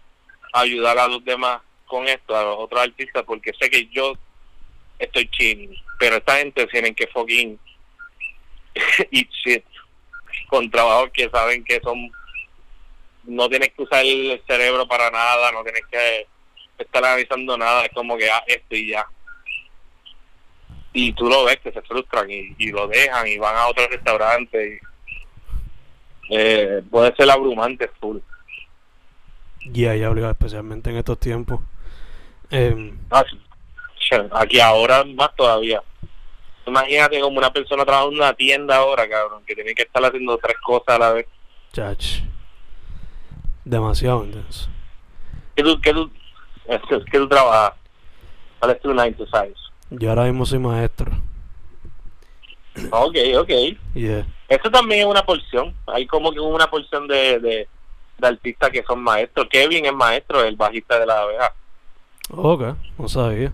[0.54, 4.14] ayudar a los demás con esto, a los otros artistas, porque sé que yo
[5.00, 7.60] estoy ching, pero esta gente tienen que fucking
[9.12, 9.66] y shit
[10.48, 12.12] con trabajos que saben que son
[13.30, 16.28] no tienes que usar el cerebro para nada, no tienes que
[16.78, 19.06] estar analizando nada, es como que ah, esto y ya.
[20.92, 23.88] Y tú lo ves que se frustran y, y lo dejan y van a otro
[23.88, 24.82] restaurante.
[26.30, 28.18] Y, eh, puede ser abrumante full.
[29.66, 31.60] Ya, ya, obligado, especialmente en estos tiempos.
[32.50, 33.24] Eh, ah,
[34.32, 35.84] aquí ahora más todavía.
[36.66, 40.38] Imagínate como una persona trabajando en una tienda ahora, cabrón, que tiene que estar haciendo
[40.38, 41.28] tres cosas a la vez.
[41.74, 42.29] Chach.
[43.70, 44.68] Demasiado intenso.
[45.56, 46.10] ¿Qué tú, qué tú,
[46.68, 47.74] qué, qué tú trabajas?
[48.58, 49.60] ¿Cuál es tu 9 to 5?
[49.92, 51.12] Yo ahora mismo soy maestro.
[52.90, 53.50] Ok, ok.
[53.94, 54.26] Yeah.
[54.48, 55.76] Eso también es una porción.
[55.86, 57.68] Hay como que una porción de, de,
[58.18, 59.48] de artistas que son maestros.
[59.52, 61.54] Kevin es maestro, el bajista de la abeja.
[62.32, 63.54] Ok, no sabía.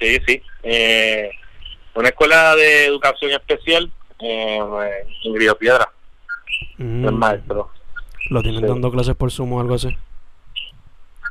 [0.00, 0.42] Sí, sí.
[0.64, 1.30] Eh,
[1.94, 4.58] una escuela de educación especial eh,
[5.22, 5.88] en Río Piedra.
[6.76, 7.06] Mm.
[7.06, 7.70] Es maestro.
[8.28, 8.66] ¿Lo tienen Sí.
[8.68, 9.88] dando clases por Zoom o algo así?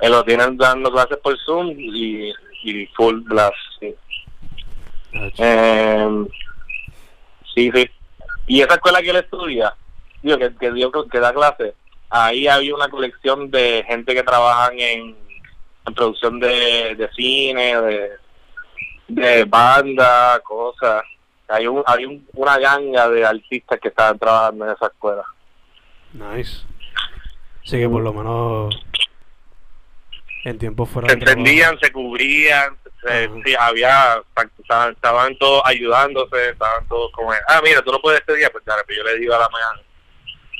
[0.01, 2.31] Él lo tienen dando clases por Zoom y,
[2.63, 3.55] y full blast.
[3.79, 3.95] Sí.
[5.37, 6.25] Eh,
[7.53, 7.89] sí, sí.
[8.47, 9.75] Y esa escuela que él estudia,
[10.23, 11.73] digo, que, que, dio, que da clases,
[12.09, 15.15] ahí había una colección de gente que trabajan en,
[15.85, 18.09] en producción de, de cine, de,
[19.07, 21.03] de banda, cosas.
[21.47, 25.23] Hay, un, hay un- una ganga de artistas que estaban trabajando en esa escuela.
[26.13, 26.63] Nice.
[27.63, 28.75] Sí que por lo menos
[30.45, 34.21] en tiempo fuera Se entendían, se cubrían, se- sí, había,
[34.59, 38.63] estaban, estaban todos ayudándose, estaban todos como, ah, mira, tú no puedes este día, pues
[38.65, 39.81] dale, pues yo le digo a la mañana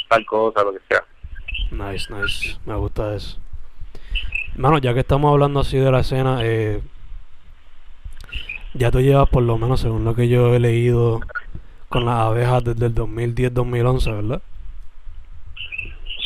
[0.09, 1.03] tal cosa, lo que sea.
[1.71, 2.57] Nice, nice.
[2.65, 3.37] Me gusta eso.
[4.55, 6.81] Mano, ya que estamos hablando así de la escena, eh,
[8.73, 11.21] ya tú llevas por lo menos, según lo que yo he leído,
[11.89, 14.41] con las abejas desde el 2010-2011, ¿verdad?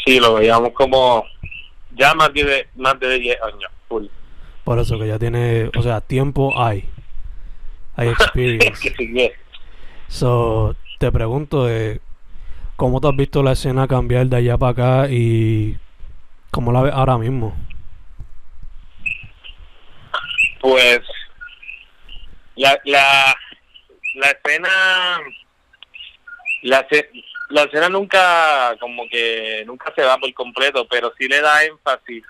[0.05, 1.25] Sí, lo veíamos como
[1.95, 4.05] ya más de más de 10 años, full.
[4.63, 6.89] Por eso que ya tiene, o sea, tiempo hay.
[7.95, 9.33] Hay que-
[10.07, 11.99] So, te pregunto, eh,
[12.75, 14.71] ¿cómo te has visto la escena cambiar de allá para
[15.03, 15.77] acá y
[16.51, 17.55] cómo la ves ahora mismo?
[20.61, 21.01] pues
[22.55, 23.35] la la
[24.15, 24.69] la escena
[26.61, 26.87] la
[27.53, 32.23] la escena nunca como que nunca se va por completo pero sí le da énfasis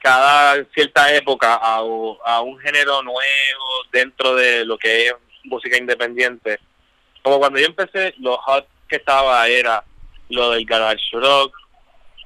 [0.00, 6.60] cada cierta época a, un género nuevo dentro de lo que es música independiente.
[7.22, 9.82] Como cuando yo empecé lo hot que estaba era
[10.28, 11.56] lo del garage rock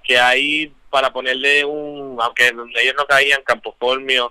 [0.05, 2.53] que ahí para ponerle un aunque
[2.83, 4.31] ellos no caían Campo Formio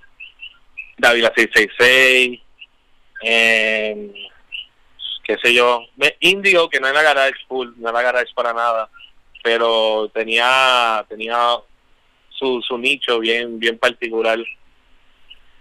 [1.00, 2.40] Dávila 666,
[3.24, 4.30] eh,
[5.30, 5.86] qué sé yo,
[6.22, 8.90] Indigo, que no era garage full, no era garage para nada,
[9.44, 11.56] pero tenía tenía
[12.32, 14.40] su, su nicho bien bien particular.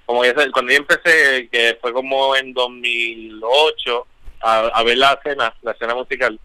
[0.07, 4.07] Como ese- cuando yo empecé, que fue como en 2008,
[4.41, 6.41] a, a ver la escena, la escena musical,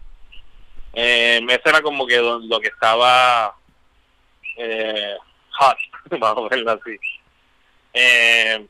[0.92, 3.56] eh, ese era como que lo, lo que estaba
[4.58, 5.14] eh,
[5.52, 5.78] hot,
[6.20, 6.98] vamos a verlo así.
[7.94, 8.66] Eh,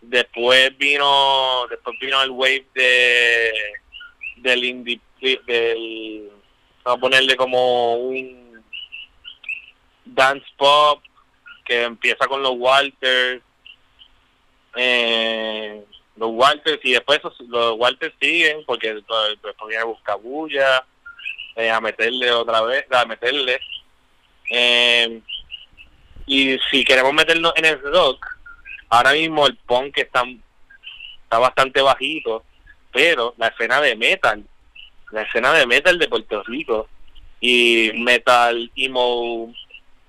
[0.00, 3.52] después vino después vino el wave de
[4.42, 5.00] del indie
[5.46, 6.30] del
[6.84, 8.62] vamos a ponerle como un
[10.04, 11.02] dance pop
[11.64, 13.42] que empieza con los Walters
[14.74, 15.84] eh,
[16.16, 20.84] los Walters y después los Walters siguen porque después viene Buscabulla
[21.56, 23.60] eh, a meterle otra vez a meterle.
[24.50, 25.20] Eh,
[26.26, 28.24] y si queremos meternos en el rock
[28.88, 30.24] ahora mismo el punk está,
[31.22, 32.44] está bastante bajito,
[32.92, 34.44] pero la escena de metal,
[35.10, 36.88] la escena de metal de Puerto Rico
[37.40, 39.52] y metal emo,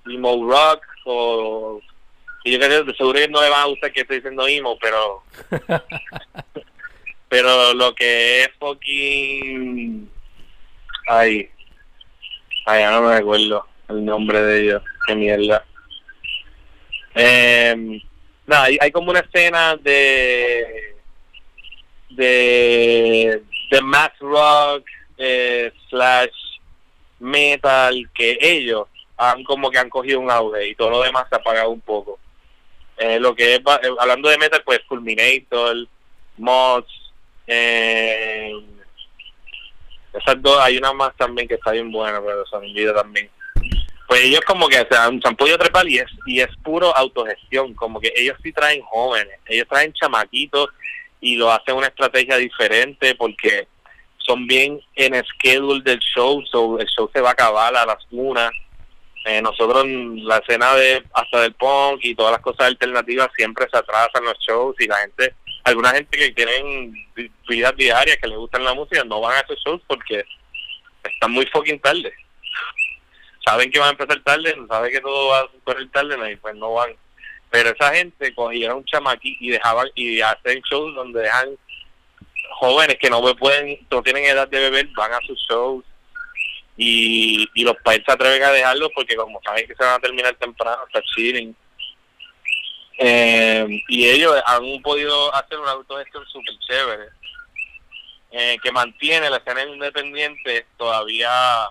[0.06, 1.80] emo rock o
[2.42, 4.78] y yo creo que seguro que no le va a gustar que estoy diciendo emo,
[4.78, 5.22] pero
[7.28, 10.10] pero lo que es fucking
[11.06, 11.50] ay
[12.66, 15.64] ay ya no me recuerdo el nombre de ellos, qué mierda.
[17.14, 18.00] Eh,
[18.46, 20.96] nada, hay, hay como una escena de
[22.10, 24.84] de de math rock
[25.16, 26.34] eh, slash
[27.18, 31.36] metal que ellos han como que han cogido un auge y todo lo demás se
[31.36, 32.18] ha apagado un poco.
[32.96, 35.86] Eh, lo que es, eh, hablando de metal, pues Fulminator,
[36.36, 37.12] Mods,
[37.46, 38.52] eh,
[40.12, 43.30] esas dos, hay una más también que está bien buena, pero se me también
[44.10, 47.74] pues ellos como que han, se han podido trepar y es, y es puro autogestión,
[47.74, 50.70] como que ellos sí traen jóvenes, ellos traen chamaquitos
[51.20, 53.68] y lo hacen una estrategia diferente porque
[54.18, 57.98] son bien en schedule del show, so el show se va a acabar a las
[58.10, 58.50] una.
[59.26, 63.76] Eh, nosotros la escena de hasta del punk y todas las cosas alternativas siempre se
[63.76, 68.38] atrasan los shows y la gente, alguna gente que tienen vi- vidas diarias que les
[68.38, 70.24] gustan la música no van a esos shows porque
[71.04, 72.12] están muy fucking tarde
[73.44, 76.54] saben que van a empezar tarde, saben que todo va a correr tarde, y pues
[76.56, 76.94] no van.
[77.50, 81.50] Pero esa gente cogieron un chamaquí y dejaban y hacen shows donde dejan
[82.58, 85.84] jóvenes que no pueden, no tienen edad de beber, van a sus shows
[86.76, 89.98] y, y los países se atreven a dejarlos porque como saben que se van a
[89.98, 91.54] terminar temprano, está chilling.
[92.98, 97.08] Eh, y ellos han podido hacer una autogestión súper chévere
[98.30, 101.68] eh, que mantiene la escena independiente todavía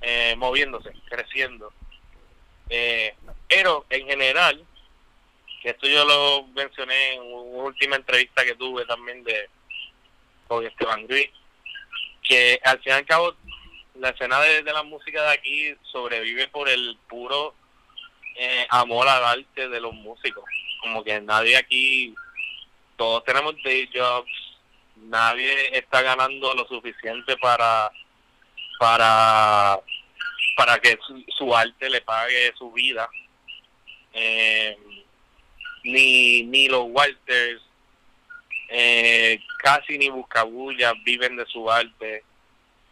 [0.00, 1.72] eh, moviéndose, creciendo.
[2.68, 3.14] Eh,
[3.48, 4.64] pero en general,
[5.70, 9.50] esto yo lo mencioné en una última entrevista que tuve también de
[10.46, 11.28] con Esteban Gris,
[12.22, 13.34] que al fin y al cabo
[13.96, 17.54] la escena de, la música de aquí sobrevive por el puro
[18.36, 20.44] eh, amor al arte de los músicos.
[20.82, 22.14] Como que nadie aquí,
[22.96, 24.30] todos tenemos day jobs,
[24.94, 27.90] nadie está ganando lo suficiente para
[28.78, 29.80] para
[30.56, 30.96] para que
[31.36, 33.08] su, arte le pague su vida.
[34.12, 34.78] Eh,
[35.86, 37.62] ni, ni los Walters,
[38.68, 42.24] eh, casi ni Buscabulla viven de su arte.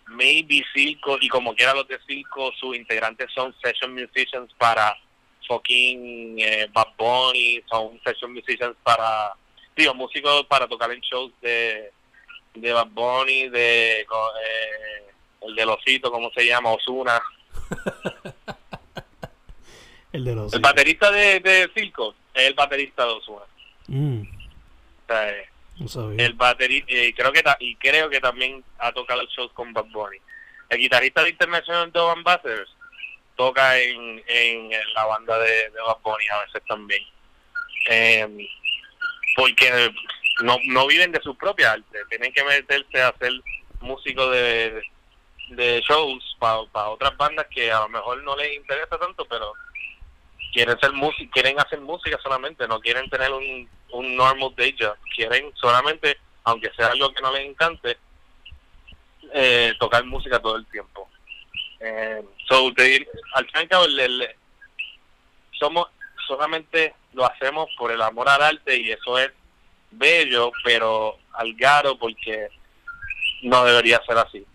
[0.07, 4.97] Maybe Circo, y como quiera los de Circo, sus integrantes son session musicians para
[5.49, 9.33] fucking eh, Bad Bunny, son session musicians para,
[9.77, 11.91] digo, músicos para tocar en shows de,
[12.55, 14.07] de Bad Bunny, de eh,
[15.43, 16.73] el de Losito, ¿cómo se llama?
[16.73, 17.21] Osuna.
[20.13, 23.45] el de los El baterista de, de Circo es el baterista de Osuna.
[23.87, 24.23] Mm.
[25.85, 29.53] O sea, el baterista, y creo que y creo que también ha tocado los shows
[29.53, 30.19] con Bad Bunny.
[30.69, 32.75] El guitarrista de International Dove Ambassadors
[33.37, 37.03] toca en, en, la banda de, de Bad Bunny a veces también.
[37.89, 38.49] Eh,
[39.37, 39.93] porque
[40.43, 43.33] no, no viven de su propia arte, tienen que meterse a hacer
[43.81, 44.83] músico de,
[45.51, 49.53] de shows para otras bandas que a lo mejor no les interesa tanto, pero
[50.55, 54.97] quieren ser música, quieren hacer música solamente, no quieren tener un, un normal day job,
[55.15, 57.99] quieren solamente, aunque sea algo que no les encante,
[59.35, 61.11] eh, tocar música todo el tiempo.
[61.81, 63.07] Eh, so, al fin
[63.55, 63.87] y al cabo,
[65.59, 65.89] somos
[66.27, 69.31] solamente lo hacemos por el amor al arte y eso es
[69.91, 72.49] bello, pero al garo porque
[73.43, 74.47] no debería ser así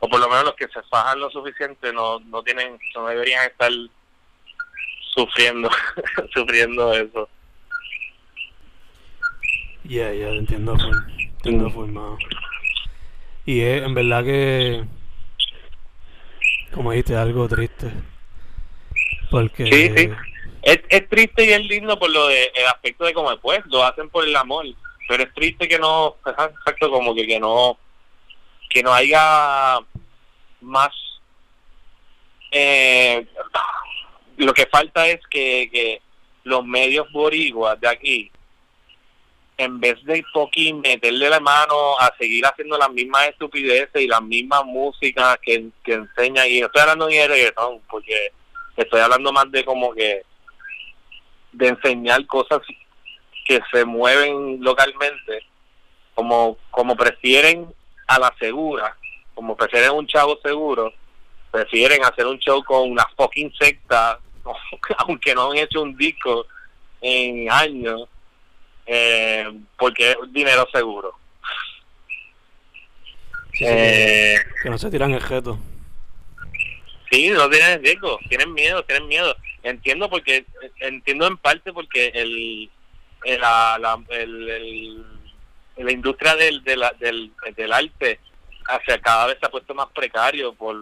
[0.00, 3.46] o por lo menos los que se fajan lo suficiente no, no tienen, no deberían
[3.46, 3.70] estar
[5.14, 5.70] sufriendo,
[6.34, 7.28] sufriendo eso.
[9.84, 10.76] Ya, ya, entiendo,
[11.18, 11.72] entiendo mm.
[11.72, 12.18] formado.
[13.46, 14.84] Y es en verdad que,
[16.72, 17.90] como dijiste, algo triste.
[19.30, 19.66] Porque...
[19.66, 20.10] Sí, sí.
[20.62, 23.82] Es, es triste y es lindo por lo de, el aspecto de como después lo
[23.82, 24.66] hacen por el amor.
[25.08, 27.78] Pero es triste que no, exacto, como que, que no
[28.70, 29.78] que no haya
[30.60, 30.92] más
[32.52, 33.26] eh,
[34.44, 36.02] lo que falta es que, que
[36.44, 38.30] los medios boriguas de aquí
[39.56, 44.22] en vez de poquín meterle la mano a seguir haciendo las mismas estupideces y las
[44.22, 48.32] mismas músicas que, que enseña y estoy hablando de reggaetón porque
[48.76, 50.22] estoy hablando más de como que
[51.52, 52.60] de enseñar cosas
[53.46, 55.44] que se mueven localmente
[56.14, 57.70] como como prefieren
[58.06, 58.96] a la segura,
[59.34, 60.92] como prefieren un chavo seguro,
[61.50, 64.18] prefieren hacer un show con una fucking secta,
[64.98, 66.46] aunque no han hecho un disco
[67.00, 68.08] en años,
[68.86, 69.46] eh,
[69.78, 71.14] porque es dinero seguro.
[73.60, 75.58] eh, que no se tiran el jeto.
[77.10, 79.36] Sí, no tienen riesgo, tienen miedo, tienen miedo.
[79.62, 80.46] Entiendo porque,
[80.78, 82.70] entiendo en parte porque el,
[83.40, 85.04] la, la, el
[85.84, 88.20] la industria del, del, del, arte
[88.68, 90.76] hacia cada vez se ha puesto más precario por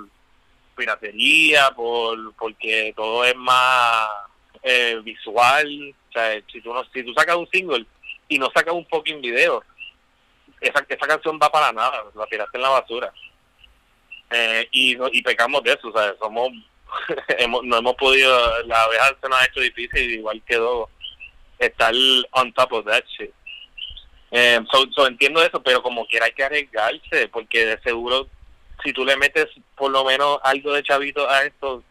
[0.79, 4.09] piratería, por porque todo es más
[4.63, 5.95] eh, visual.
[6.09, 7.85] O sea, si tú, no, si tú sacas un single
[8.29, 9.63] y no sacas un fucking video,
[10.61, 13.13] esa, esa canción va para nada, la tiraste en la basura.
[14.31, 16.51] Eh, y, y pecamos de eso, o sea, somos,
[17.65, 20.89] no hemos podido, la abeja se nos ha hecho difícil, igual quedó
[21.59, 21.95] estar
[22.33, 23.33] on top of that shit.
[24.31, 28.29] Eh, so, entiendo eso, pero como quiera hay que arriesgarse, porque de seguro
[28.83, 31.83] si tú le metes por lo menos algo de chavito a esto,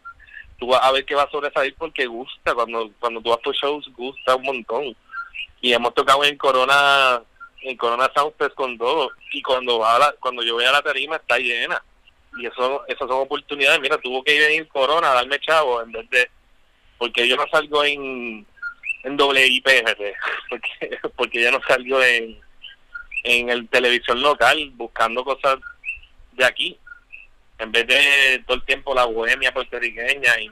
[0.57, 3.55] tú vas a ver que va a sobresalir porque gusta, cuando cuando tú vas por
[3.55, 4.95] shows gusta un montón.
[5.61, 7.21] Y hemos tocado en Corona
[7.61, 11.37] en Corona Soundfest con todo, y cuando va cuando yo voy a la tarima está
[11.37, 11.81] llena.
[12.37, 16.09] Y eso esas son oportunidades, mira, tuvo que venir Corona a darme chavo en vez
[16.09, 16.29] de
[16.97, 18.45] porque yo no salgo en
[19.03, 20.01] en IPGT,
[20.49, 22.39] porque, porque ya no salió en,
[23.23, 25.57] en el televisión local buscando cosas
[26.37, 26.79] de aquí,
[27.57, 30.51] en vez de todo el tiempo la bohemia puertorriqueña y,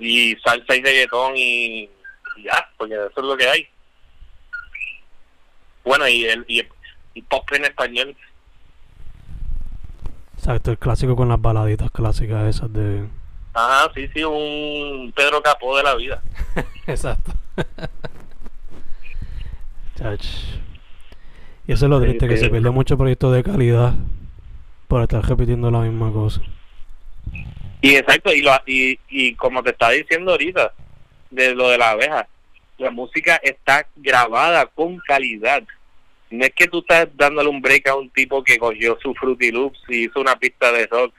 [0.00, 1.82] y salsa y reggaetón y,
[2.36, 3.68] y ya, porque eso es lo que hay.
[5.84, 8.16] Bueno, y, el, y pop en español.
[10.36, 13.06] Exacto, el clásico con las baladitas clásicas esas de...
[13.54, 16.22] Ajá, sí, sí, un Pedro Capó de la vida.
[16.86, 17.32] Exacto.
[19.96, 20.26] Chach.
[21.66, 23.94] Y eso es lo triste, que se pierde mucho proyecto de calidad
[24.88, 26.40] por estar repitiendo la misma cosa.
[27.80, 30.72] Y exacto, y, lo, y, y como te estaba diciendo ahorita,
[31.30, 32.28] de lo de la abeja,
[32.78, 35.62] la música está grabada con calidad.
[36.30, 39.52] No es que tú estás dándole un break a un tipo que cogió su Fruity
[39.52, 41.14] Loops y hizo una pista de rock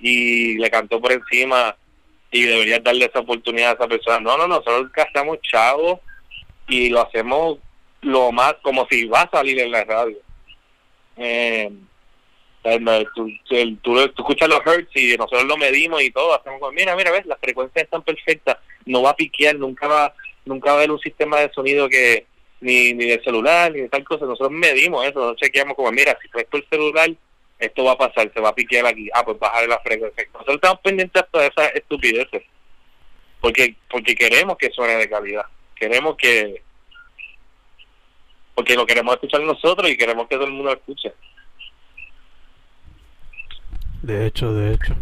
[0.00, 1.74] y le cantó por encima
[2.30, 4.20] y deberías darle esa oportunidad a esa persona.
[4.20, 6.00] No, no, nosotros gastamos chavos
[6.68, 7.58] y lo hacemos
[8.02, 10.18] lo más como si va a salir en la radio.
[11.16, 11.70] Eh,
[13.82, 17.38] tú, escuchas los hertz y nosotros lo medimos y todo, hacemos mira, mira, ves, las
[17.38, 21.40] frecuencias están perfectas, no va a piquear, nunca va, nunca va a haber un sistema
[21.40, 22.26] de sonido que
[22.60, 26.16] ni, ni de celular, ni de tal cosa, nosotros medimos eso, nosotros chequeamos como, mira,
[26.20, 27.10] si presto el celular,
[27.58, 30.24] esto va a pasar, se va a piquear aquí, ah, pues bajar la frecuencia.
[30.32, 32.42] Nosotros estamos pendientes de todas esas estupideces,
[33.40, 36.62] porque, porque queremos que suene de calidad, queremos que,
[38.54, 41.12] porque lo queremos escuchar nosotros y queremos que todo el mundo lo escuche.
[44.02, 44.94] De hecho, de hecho.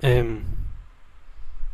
[0.00, 0.40] Eh,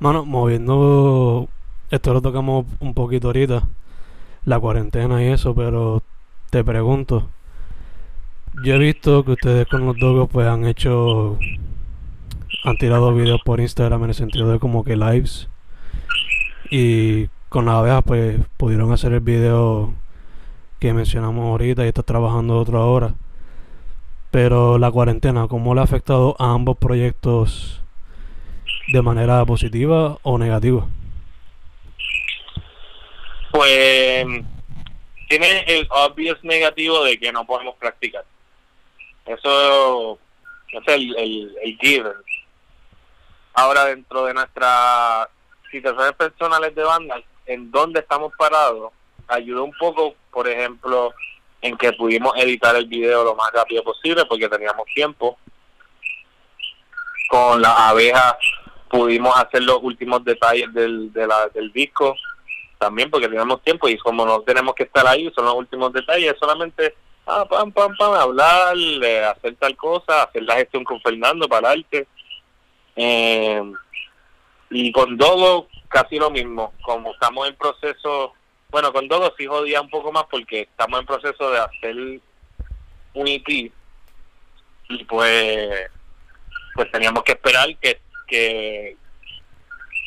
[0.01, 1.49] bueno, moviendo,
[1.91, 3.65] esto lo tocamos un poquito ahorita,
[4.45, 6.03] la cuarentena y eso, pero
[6.51, 7.29] te pregunto,
[8.65, 11.39] yo he visto que ustedes con los dogos pues han hecho,
[12.65, 15.49] han tirado videos por Instagram en el sentido de como que lives
[16.71, 19.95] y con la abejas pues pudieron hacer el video
[20.79, 23.15] que mencionamos ahorita y está trabajando otra hora.
[24.31, 27.81] Pero la cuarentena, ¿cómo le ha afectado a ambos proyectos
[28.93, 30.87] de manera positiva o negativa?
[33.51, 34.27] Pues
[35.29, 38.25] tiene el obvious negativo de que no podemos practicar.
[39.25, 40.19] Eso,
[40.69, 42.13] es el, el, el given.
[43.55, 45.29] Ahora, dentro de nuestras
[45.71, 48.93] situaciones personales de banda, en donde estamos parados,
[49.27, 51.13] ayuda un poco, por ejemplo,
[51.61, 55.39] en que pudimos editar el video lo más rápido posible porque teníamos tiempo.
[57.29, 58.39] Con la abeja
[58.89, 62.17] pudimos hacer los últimos detalles del, del disco
[62.79, 66.37] también porque teníamos tiempo y como no tenemos que estar ahí, son los últimos detalles,
[66.39, 66.95] solamente
[67.27, 68.77] ah, pam, pam, pam, hablar,
[69.37, 72.07] hacer tal cosa, hacer la gestión con Fernando para el arte.
[72.97, 73.63] Eh,
[74.71, 78.35] y con Dogo casi lo mismo, como estamos en proceso
[78.71, 81.97] bueno, con Dogo sí jodía un poco más porque estamos en proceso de hacer
[83.15, 85.91] un EP y pues
[86.75, 88.97] pues teníamos que esperar que, que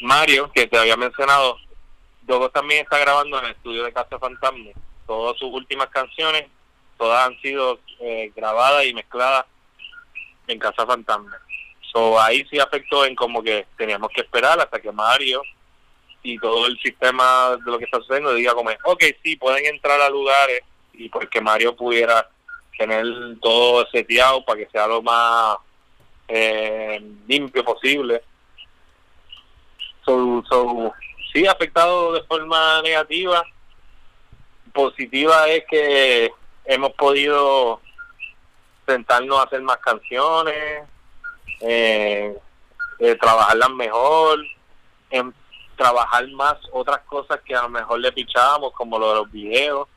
[0.02, 1.58] Mario, que te había mencionado,
[2.22, 4.72] Dogo también está grabando en el estudio de Casa Fantasma.
[5.06, 6.46] Todas sus últimas canciones,
[6.98, 9.46] todas han sido eh, grabadas y mezcladas
[10.48, 11.38] en Casa Fantasma.
[11.92, 15.42] So, ahí sí afectó en como que teníamos que esperar hasta que Mario
[16.24, 20.00] y todo el sistema de lo que está sucediendo diga como, ok, sí, pueden entrar
[20.02, 20.62] a lugares
[20.94, 22.30] y porque Mario pudiera
[22.78, 23.06] tener
[23.42, 25.58] todo seteado para que sea lo más
[26.28, 28.22] eh, limpio posible.
[30.06, 30.94] So, so,
[31.34, 33.44] sí, afectado de forma negativa.
[34.74, 36.32] Positiva es que
[36.66, 37.82] hemos podido
[38.86, 40.84] sentarnos a hacer más canciones,
[41.60, 42.36] eh,
[43.00, 44.40] eh trabajarlas mejor,
[45.10, 45.34] en,
[45.82, 49.88] trabajar más otras cosas que a lo mejor le pichábamos, como lo de los videos.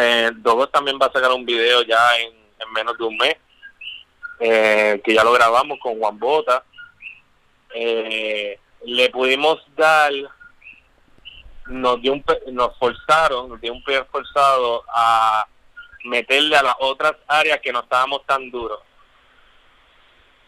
[0.00, 2.34] Eh, Dogo también va a sacar un video ya en,
[2.72, 3.36] menos de un mes,
[4.40, 6.64] eh, que ya lo grabamos con Juan Bota.
[7.72, 10.12] Eh, le pudimos dar,
[11.66, 15.46] nos dio un, nos forzaron, nos dio un pie forzado a
[16.04, 18.80] meterle a las otras áreas que no estábamos tan duros,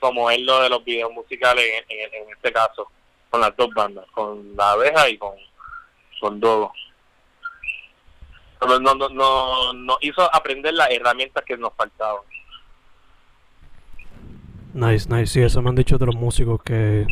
[0.01, 2.90] como es lo de los videos musicales en este caso
[3.30, 5.34] con las dos bandas, con la abeja y con,
[6.20, 6.72] con Dogo.
[8.66, 12.22] Nos, no, no, no, hizo aprender las herramientas que nos faltaban.
[14.74, 15.26] Nice, nice.
[15.26, 17.06] Sí, eso me han dicho otros músicos que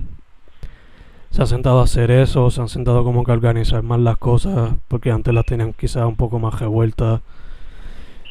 [1.30, 4.18] se han sentado a hacer eso, se han sentado como que a organizar más las
[4.18, 7.20] cosas, porque antes las tenían quizás un poco más revueltas.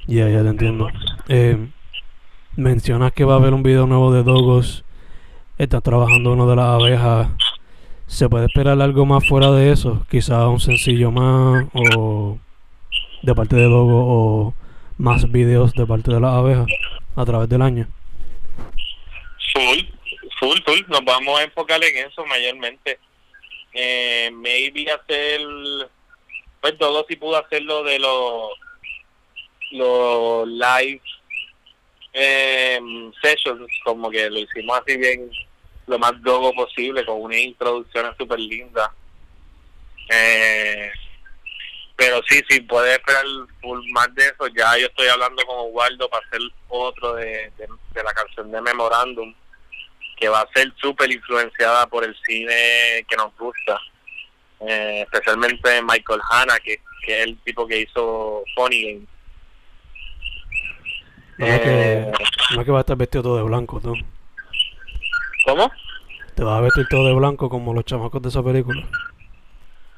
[0.07, 0.87] Ya, ya te entiendo.
[1.27, 1.69] Eh,
[2.55, 4.83] mencionas que va a haber un video nuevo de Dogos.
[5.57, 7.29] Estás trabajando uno de las abejas.
[8.07, 10.05] ¿Se puede esperar algo más fuera de eso?
[10.09, 12.37] Quizá un sencillo más o
[13.21, 14.53] de parte de Dogo o
[14.97, 16.67] más videos de parte de las abejas
[17.15, 17.87] a través del año.
[19.53, 19.85] Full,
[20.39, 20.81] full, full.
[20.87, 22.99] Nos vamos a enfocar en eso mayormente.
[23.73, 25.41] Eh, maybe hacer,
[26.61, 28.51] pues Dogo sí pudo hacerlo de los
[29.71, 31.01] los live
[32.13, 32.79] eh,
[33.21, 35.29] sessions, como que lo hicimos así bien,
[35.87, 38.91] lo más dogo posible, con una introducción súper linda.
[40.09, 40.91] Eh,
[41.95, 43.23] pero sí, sí, puede esperar
[43.91, 44.47] más de eso.
[44.47, 49.33] Ya yo estoy hablando con Waldo para hacer otro de, de, la canción de Memorandum,
[50.17, 53.79] que va a ser súper influenciada por el cine que nos gusta.
[54.61, 59.05] Eh, especialmente Michael Hanna, que, que, es el tipo que hizo Funny Game.
[61.37, 62.11] No, es que, eh,
[62.55, 63.93] no es que va a estar vestido todo de blanco, ¿no?
[65.45, 65.71] ¿Cómo?
[66.35, 68.83] Te vas a vestir todo de blanco como los chamacos de esa película.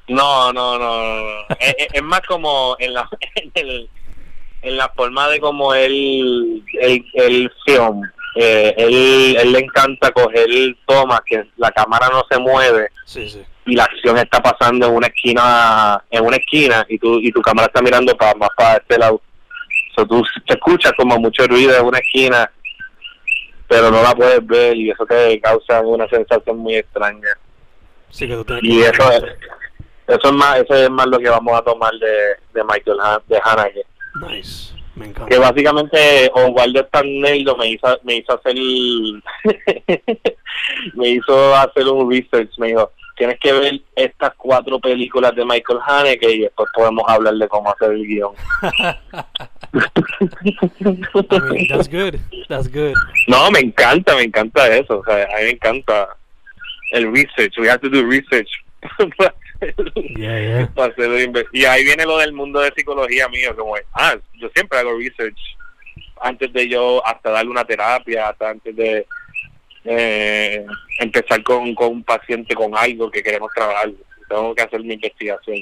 [0.08, 1.40] No, no, no.
[1.58, 3.08] es, más como en la,
[3.54, 8.02] en, la forma de como él, el, el film.
[8.36, 10.48] Eh, él, él le encanta coger
[10.86, 12.90] tomas que la cámara no se mueve
[13.66, 17.40] y la acción está pasando en una esquina en una esquina y tu y tu
[17.40, 19.20] cámara está mirando para más para este lado
[19.96, 22.50] so, tú te escuchas como mucho ruido en una esquina
[23.68, 27.28] pero no la puedes ver y eso te causa una sensación muy extraña.
[28.10, 29.22] Sí, que tú y eso es
[30.08, 33.20] eso es más eso es más lo que vamos a tomar de, de Michael Han,
[33.28, 33.82] de Haneke
[34.26, 35.28] nice me encanta.
[35.28, 38.54] que básicamente Oswaldo Stanello me hizo me hizo hacer
[40.94, 45.80] me hizo hacer un research me dijo tienes que ver estas cuatro películas de Michael
[45.86, 48.32] Haneke y después podemos hablar de cómo hacer el guion
[49.72, 52.94] I mean, that's good that's good
[53.26, 56.08] no me encanta me encanta eso o sea, a mí me encanta
[56.92, 58.48] el research we have to do research
[61.52, 65.38] Y ahí viene lo del mundo de psicología mío, como, ah, yo siempre hago research
[66.20, 69.06] antes de yo hasta darle una terapia, hasta antes de
[69.84, 70.66] eh,
[70.98, 73.90] empezar con, con un paciente con algo que queremos trabajar.
[74.28, 75.58] Tengo que hacer mi investigación.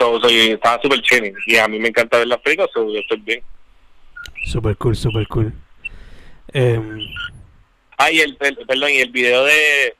[0.00, 2.98] So, soy, estaba súper chilling y a mí me encanta ver las películas, so, yo
[2.98, 3.42] estoy bien.
[4.46, 5.52] Super cool, super cool.
[6.54, 6.80] Eh,
[7.98, 9.94] ah, y el, el, perdón, y el video de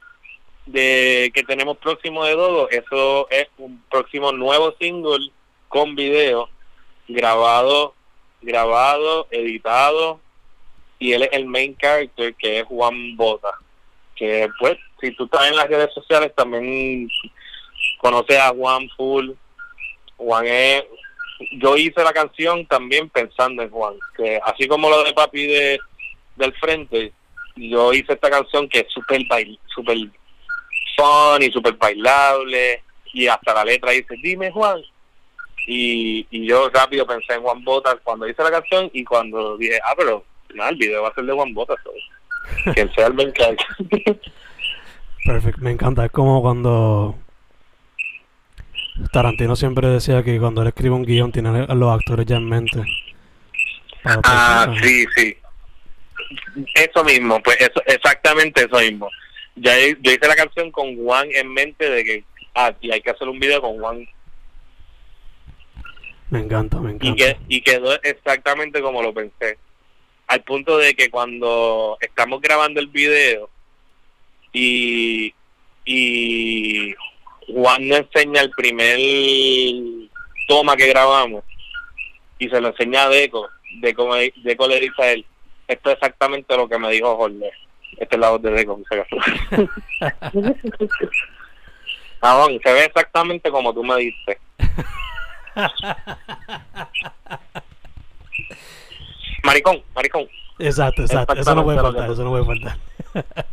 [0.73, 5.31] de que tenemos próximo de Dodo, eso es un próximo nuevo single
[5.69, 6.49] con video
[7.09, 7.95] grabado,
[8.41, 10.21] grabado, editado
[10.99, 13.53] y él es el main character que es Juan Bota,
[14.15, 17.09] que pues si tú estás en las redes sociales también
[17.99, 19.31] conoces a Juan Full,
[20.21, 20.85] Juan es
[21.53, 25.79] yo hice la canción también pensando en Juan, que así como lo de Papi de
[26.37, 27.13] del frente,
[27.57, 29.23] yo hice esta canción que es súper
[29.75, 32.83] super y súper bailable
[33.15, 34.81] y hasta la letra dice, dime Juan.
[35.67, 39.81] Y, y yo rápido pensé en Juan Botas cuando hice la canción y cuando dije,
[39.85, 41.79] ah, pero el video va a ser de Juan Botas.
[42.75, 43.15] que sea el
[45.25, 46.05] Perfecto, me encanta.
[46.05, 47.17] Es como cuando
[49.13, 52.49] Tarantino siempre decía que cuando él escribe un guion tiene a los actores ya en
[52.49, 52.83] mente.
[54.05, 55.37] Ah, sí, sí.
[56.75, 59.09] Eso mismo, pues eso, exactamente eso mismo
[59.57, 62.25] ya yo hice la canción con Juan en mente de que
[62.55, 64.09] ah, y hay que hacer un video con Juan.
[66.31, 67.07] Me encanta, me encanta.
[67.07, 69.59] Y, que, y quedó exactamente como lo pensé.
[70.29, 73.51] Al punto de que cuando estamos grabando el video
[74.53, 75.35] y,
[75.85, 76.95] y
[77.55, 78.99] Juan enseña el primer
[80.49, 81.45] toma que grabamos
[82.39, 83.49] y se lo enseña a Deco,
[83.81, 85.25] Deco, Deco le dice a él,
[85.69, 87.51] esto es exactamente lo que me dijo Jorge
[87.97, 88.97] este es la voz de Deco, se
[92.63, 94.39] se ve exactamente como tú me diste.
[99.43, 100.29] maricón, maricón.
[100.59, 101.35] Exacto, exacto.
[101.35, 102.77] Eso no puede faltar, eso no puede faltar.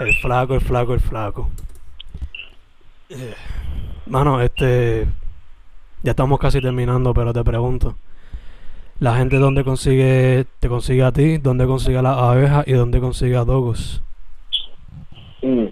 [0.00, 1.50] el flaco, el flaco, el flaco.
[4.06, 5.06] Mano, este.
[6.02, 7.96] Ya estamos casi terminando, pero te pregunto
[9.00, 13.00] la gente dónde consigue, te consigue a ti, dónde consigue a las abejas y dónde
[13.00, 14.02] consigue a Dogos.
[15.42, 15.66] Mm.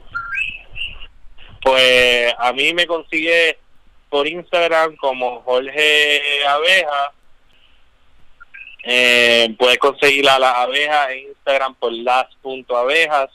[1.62, 3.58] Pues a mí me consigue
[4.08, 7.12] por Instagram como Jorge Abeja.
[8.84, 13.30] Eh, puedes conseguir a las abejas en Instagram por las.abejas.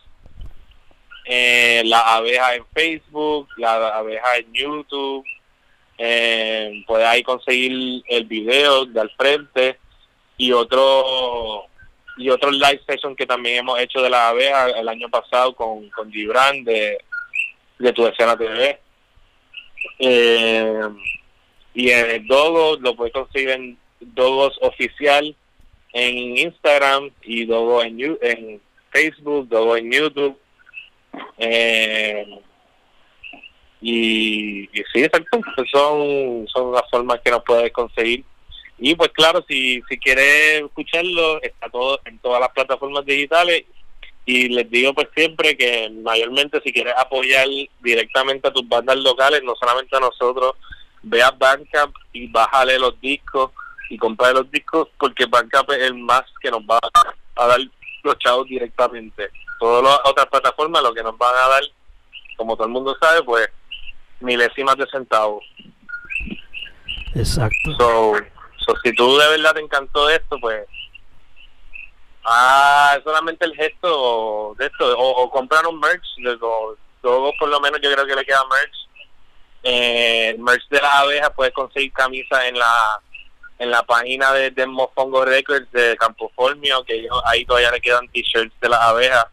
[1.26, 5.26] Eh, las abejas en Facebook, las abejas en YouTube.
[5.98, 9.77] Eh, puedes ahí conseguir el video de al frente
[10.38, 11.68] y otro
[12.18, 15.89] y otro live session que también hemos hecho de la abeja el año pasado con,
[15.91, 16.98] con Gibran de,
[17.80, 18.80] de Tu Escena TV.
[19.99, 20.89] Eh,
[21.73, 25.35] y el Dogo lo puedes conseguir en Dogos Oficial
[25.93, 28.61] en Instagram y Dogo en, en
[28.91, 30.38] Facebook, Dogo en YouTube.
[31.38, 32.26] Eh,
[33.82, 35.40] Y, sí, exacto,
[35.72, 38.24] son, son las formas que nos puedes conseguir.
[38.78, 43.66] Y pues claro, si, si quieres escucharlo, está todo en todas las plataformas digitales.
[44.26, 47.48] Y les digo pues siempre que mayormente si quieres apoyar
[47.82, 50.54] directamente a tus bandas locales, no solamente a nosotros,
[51.02, 53.52] ve a Bandcamp y bájale los discos
[53.90, 56.80] y comprar los discos porque Bandcamp es el más que nos va
[57.36, 57.60] a dar
[58.03, 59.30] los chavos directamente.
[59.60, 61.64] Todas las otras plataformas lo que nos van a dar,
[62.38, 63.49] como todo el mundo sabe, pues
[64.19, 65.44] milésimas de centavos.
[67.15, 67.72] Exacto.
[67.78, 68.14] So,
[68.57, 70.65] so, si tú de verdad te encantó esto, pues
[72.23, 77.82] ah, solamente el gesto de esto, o, comprar un merch, luego, luego por lo menos
[77.82, 78.76] yo creo que le queda merch.
[79.64, 82.99] Eh, merch de las abejas puedes conseguir camisas en la
[83.62, 88.60] en la página de, de Mofongo Records de Campoformio, que ahí todavía le quedan t-shirts
[88.60, 89.28] de las abejas,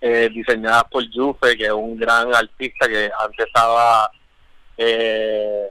[0.00, 4.10] eh, diseñadas por Jufe, que es un gran artista que antes estaba,
[4.76, 5.68] eh,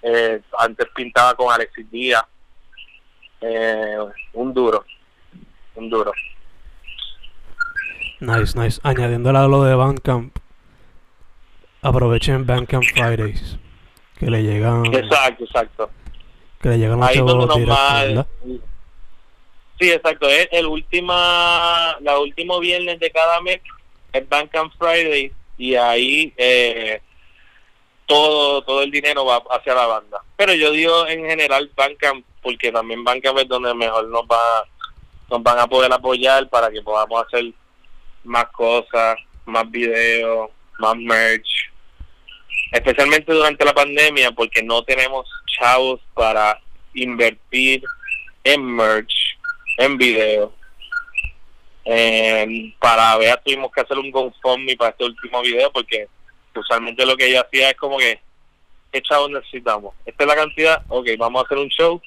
[0.00, 2.22] eh, antes pintaba con Alexis Díaz,
[3.40, 3.98] eh,
[4.34, 4.84] un duro,
[5.74, 6.12] un duro.
[8.20, 8.80] Nice, nice.
[8.84, 10.36] Añadiendo a lo de Bandcamp,
[11.82, 13.58] aprovechen Bandcamp Fridays,
[14.16, 14.86] que le llegan...
[14.86, 15.90] Exacto, exacto
[16.60, 18.26] que le llegan los chavos
[19.78, 20.28] Sí, exacto.
[20.28, 23.60] Es el última, la último viernes de cada mes
[24.12, 27.00] es Bandcamp Friday y ahí eh,
[28.04, 30.22] todo todo el dinero va hacia la banda.
[30.36, 34.66] Pero yo digo en general Bandcamp porque también Bandcamp es donde mejor nos va
[35.30, 37.50] nos van a poder apoyar para que podamos hacer
[38.24, 39.16] más cosas,
[39.46, 41.69] más videos, más merch,
[42.72, 46.60] especialmente durante la pandemia porque no tenemos chavos para
[46.94, 47.82] invertir
[48.44, 49.38] en merch,
[49.78, 50.52] en video.
[52.78, 56.08] para ver, tuvimos que hacer un GoFundMe para este último video porque
[56.54, 58.20] usualmente lo que ella hacía es como que,
[58.92, 59.94] ¿qué chavos necesitamos?
[60.04, 62.00] Esta es la cantidad, ok, vamos a hacer un show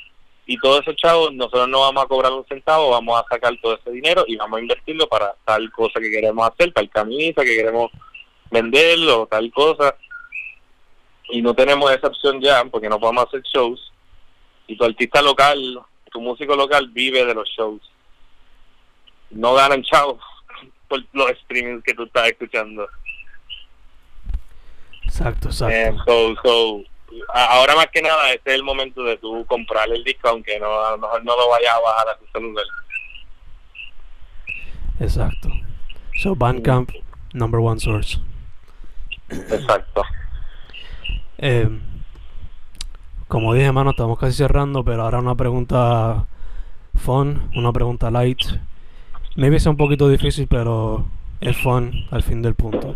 [0.46, 3.76] y todos esos chavos nosotros no vamos a cobrar un centavo, vamos a sacar todo
[3.76, 7.56] ese dinero y vamos a invertirlo para tal cosa que queremos hacer, tal camisa que
[7.56, 7.92] queremos
[8.52, 9.96] venderlo, tal cosa
[11.30, 13.92] y no tenemos esa opción ya porque no podemos hacer shows
[14.68, 15.82] y tu artista local,
[16.12, 17.82] tu músico local vive de los shows.
[19.32, 20.22] No ganan chavos
[20.88, 22.88] por los streamings que tú estás escuchando.
[25.04, 25.76] Exacto, exacto.
[25.76, 26.84] Eh, so, so,
[27.34, 30.86] ahora más que nada este es el momento de tú comprar el disco aunque no,
[30.86, 32.66] a lo mejor no lo vayas a bajar a tu celular.
[35.00, 35.50] Exacto.
[36.16, 36.92] So Bandcamp,
[37.34, 38.20] number one source.
[39.30, 40.04] Exacto.
[41.38, 41.70] Eh,
[43.28, 46.28] como dije, hermano, estamos casi cerrando, pero ahora una pregunta
[46.96, 48.40] fun, una pregunta light.
[49.36, 51.06] Maybe sea un poquito difícil, pero
[51.42, 52.96] es fun al fin del punto.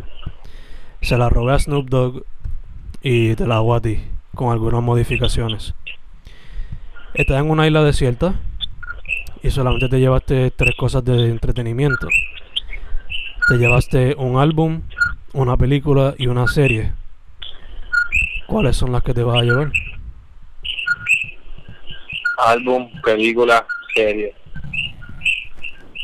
[1.02, 2.24] Se la robé a Snoop Dogg
[3.02, 4.00] y te la hago a ti,
[4.36, 5.74] con algunas modificaciones.
[7.14, 8.36] Estás en una isla desierta
[9.42, 12.08] y solamente te llevaste tres cosas de entretenimiento.
[13.48, 14.82] Te llevaste un álbum,
[15.34, 16.94] una película y una serie.
[18.48, 19.70] ¿Cuáles son las que te vas a llevar?
[22.38, 24.34] Álbum, película, serie.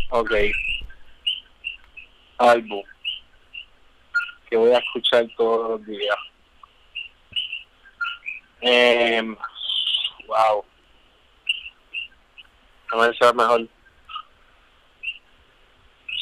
[0.09, 0.31] Ok.
[2.37, 2.83] Álbum.
[4.49, 6.17] Que voy a escuchar todos los días.
[8.59, 9.23] Eh,
[10.27, 10.65] wow.
[12.91, 13.67] A ver si mejor.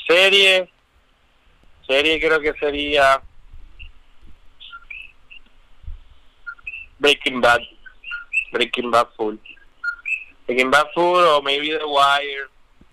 [0.08, 0.72] Serie.
[1.88, 3.24] Serie creo que sería
[7.02, 7.62] Breaking Bad.
[8.54, 9.38] Breaking Bad full.
[10.46, 12.48] Breaking Bad full o maybe The Wire,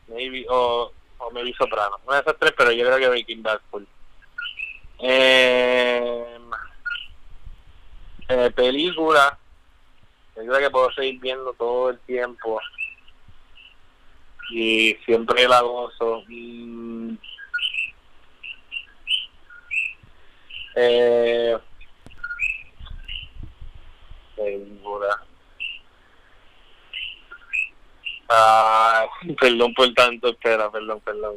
[0.08, 2.00] maybe o, o maybe Soprano.
[2.06, 3.84] Una de esas tres, pero yo creo que Breaking Bad full.
[5.00, 6.38] Eh,
[8.28, 9.38] eh, película,
[10.34, 12.58] película que puedo seguir viendo todo el tiempo
[14.50, 16.22] y siempre la gozo.
[16.28, 17.14] Mm.
[20.76, 21.58] Eh,
[24.38, 25.22] segura.
[28.28, 29.06] Ah,
[29.40, 31.36] perdón por tanto, espera, perdón, perdón.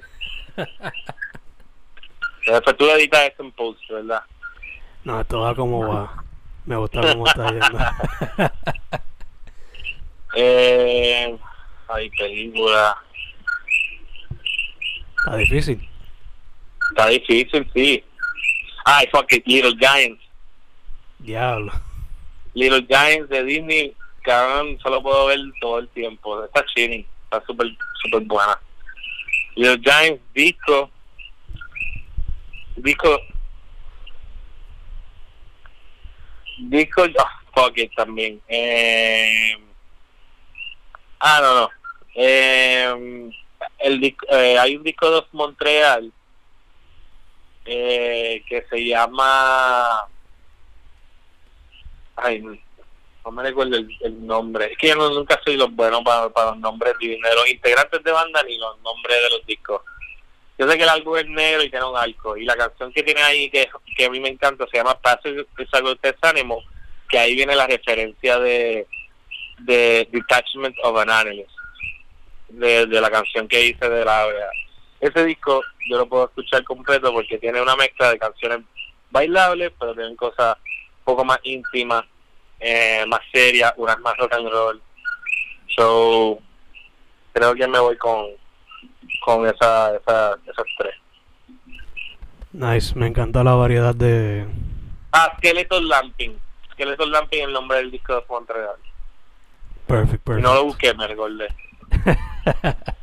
[2.45, 4.23] Después tú editas esto en post, ¿verdad?
[5.03, 6.23] No, esto va como va.
[6.65, 7.79] Me gusta cómo está yendo.
[10.35, 11.37] eh,
[11.87, 12.97] ay, película.
[15.17, 15.89] Está difícil.
[16.89, 18.03] Está difícil, sí.
[18.85, 20.21] Ay, fuck it, Little Giants.
[21.19, 21.71] Diablo.
[22.53, 26.43] Little Giants de Disney, cabrón, solo puedo ver todo el tiempo.
[26.43, 27.67] Está chilling, está súper,
[28.01, 28.59] súper buena.
[29.55, 30.89] Little Giants, disco,
[32.75, 33.19] disco,
[36.57, 38.41] disco, oh, fuck it, también.
[38.47, 39.57] Eh,
[41.19, 41.69] ah, no, no.
[42.15, 43.31] Eh,
[43.79, 46.11] el eh, hay un disco de Montreal
[47.65, 50.07] eh, que se llama
[52.15, 52.43] ay
[53.23, 54.71] no me recuerdo el, el nombre.
[54.71, 57.47] Es que yo no, nunca soy los buenos para, para los nombres ni de los
[57.49, 59.81] integrantes de banda ni los nombres de los discos.
[60.57, 63.03] Yo sé que el álbum es negro y tiene un arco y la canción que
[63.03, 65.45] tiene ahí que, que a mí me encanta se llama Passage
[66.01, 66.59] Test Animal
[67.09, 68.85] que ahí viene la referencia de
[69.57, 71.47] de Detachment of an Animal
[72.49, 74.27] de, de la canción que hice de la
[74.99, 78.59] ese disco yo lo puedo escuchar completo porque tiene una mezcla de canciones
[79.09, 80.57] bailables pero tienen cosas
[81.03, 82.03] poco más íntimas
[82.59, 84.81] eh, más serias unas más rock and roll
[85.75, 86.39] so
[87.33, 88.25] creo que me voy con
[89.23, 90.95] con esa, esa esas tres
[92.53, 94.45] Nice, me encanta la variedad de...
[95.13, 96.37] ah Skeleton Lamping
[96.73, 98.75] Skeleton Lamping el nombre del disco de Montreal
[99.87, 100.45] Perfect, perfect.
[100.45, 101.47] no lo busqué me recordé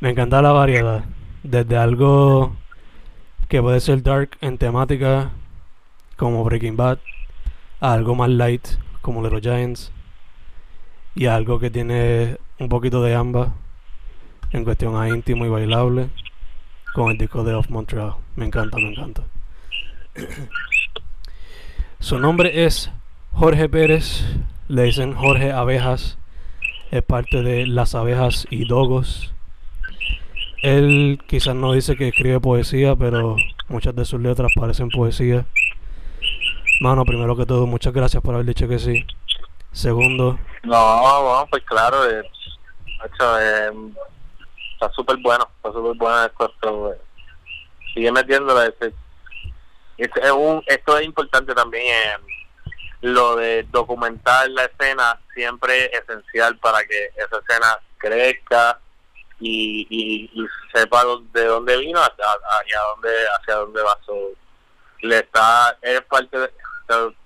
[0.00, 1.04] me encanta la variedad.
[1.42, 2.56] Desde algo
[3.48, 5.30] que puede ser dark en temática,
[6.20, 6.98] como Breaking Bad,
[7.80, 8.68] algo más light,
[9.00, 9.90] como Little Giants,
[11.14, 13.48] y algo que tiene un poquito de ambas,
[14.50, 16.10] en cuestión a íntimo y bailable,
[16.92, 18.16] con el disco de Off Montreal.
[18.36, 19.22] Me encanta, me encanta.
[22.00, 22.90] Su nombre es
[23.32, 24.22] Jorge Pérez,
[24.68, 26.18] le dicen Jorge Abejas
[26.90, 29.32] es parte de Las Abejas y Dogos.
[30.60, 33.36] Él quizás no dice que escribe poesía, pero
[33.68, 35.46] muchas de sus letras parecen poesía.
[36.80, 39.04] Mano, primero que todo, muchas gracias por haber dicho que sí.
[39.70, 40.38] Segundo.
[40.62, 42.22] No, pues claro, eh,
[43.04, 43.70] hecho, eh,
[44.72, 46.92] está súper bueno, está súper bueno esto.
[46.94, 46.98] Eh.
[47.92, 48.68] Sigue metiéndole.
[48.68, 48.94] Este,
[49.98, 51.84] este, es un, esto es importante también.
[51.84, 52.16] Eh,
[53.02, 58.78] lo de documentar la escena siempre es esencial para que esa escena crezca
[59.38, 63.96] y, y, sepa de dónde vino hacia, hacia dónde hacia dónde va
[65.02, 66.38] le está eres parte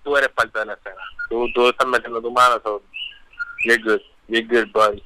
[0.02, 2.82] tú eres parte de la escena tú, tú estás metiendo tu mano so
[3.64, 5.02] you're good you're good buddy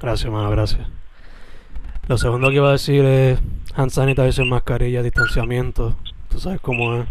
[0.00, 0.86] gracias mano gracias
[2.08, 3.38] lo segundo que iba a decir es
[3.74, 5.96] hand sanitizer mascarilla distanciamiento
[6.28, 7.08] tú sabes cómo es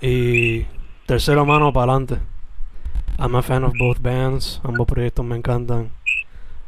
[0.00, 0.64] y
[1.06, 2.20] tercero mano para adelante.
[3.18, 4.60] I'm a fan of both bands.
[4.62, 5.90] Ambos proyectos me encantan.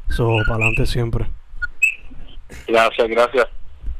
[0.08, 1.26] So, para adelante siempre.
[2.66, 3.46] Gracias, gracias.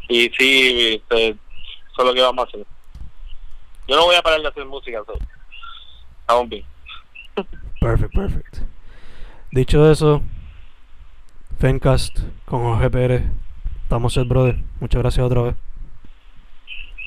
[0.09, 1.39] Y sí, este, eso
[1.99, 2.67] es lo que vamos a hacer.
[3.91, 5.19] Yo no voy a parar de hacer música, so.
[6.29, 6.65] Aún bien.
[7.81, 8.59] Perfect, perfect.
[9.51, 10.23] Dicho eso,
[11.59, 13.25] Fencast con Jorge Pérez.
[13.83, 14.59] Estamos el brother.
[14.79, 15.55] Muchas gracias otra vez.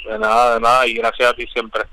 [0.09, 1.83] De nada, de nada, y gracias a ti siempre.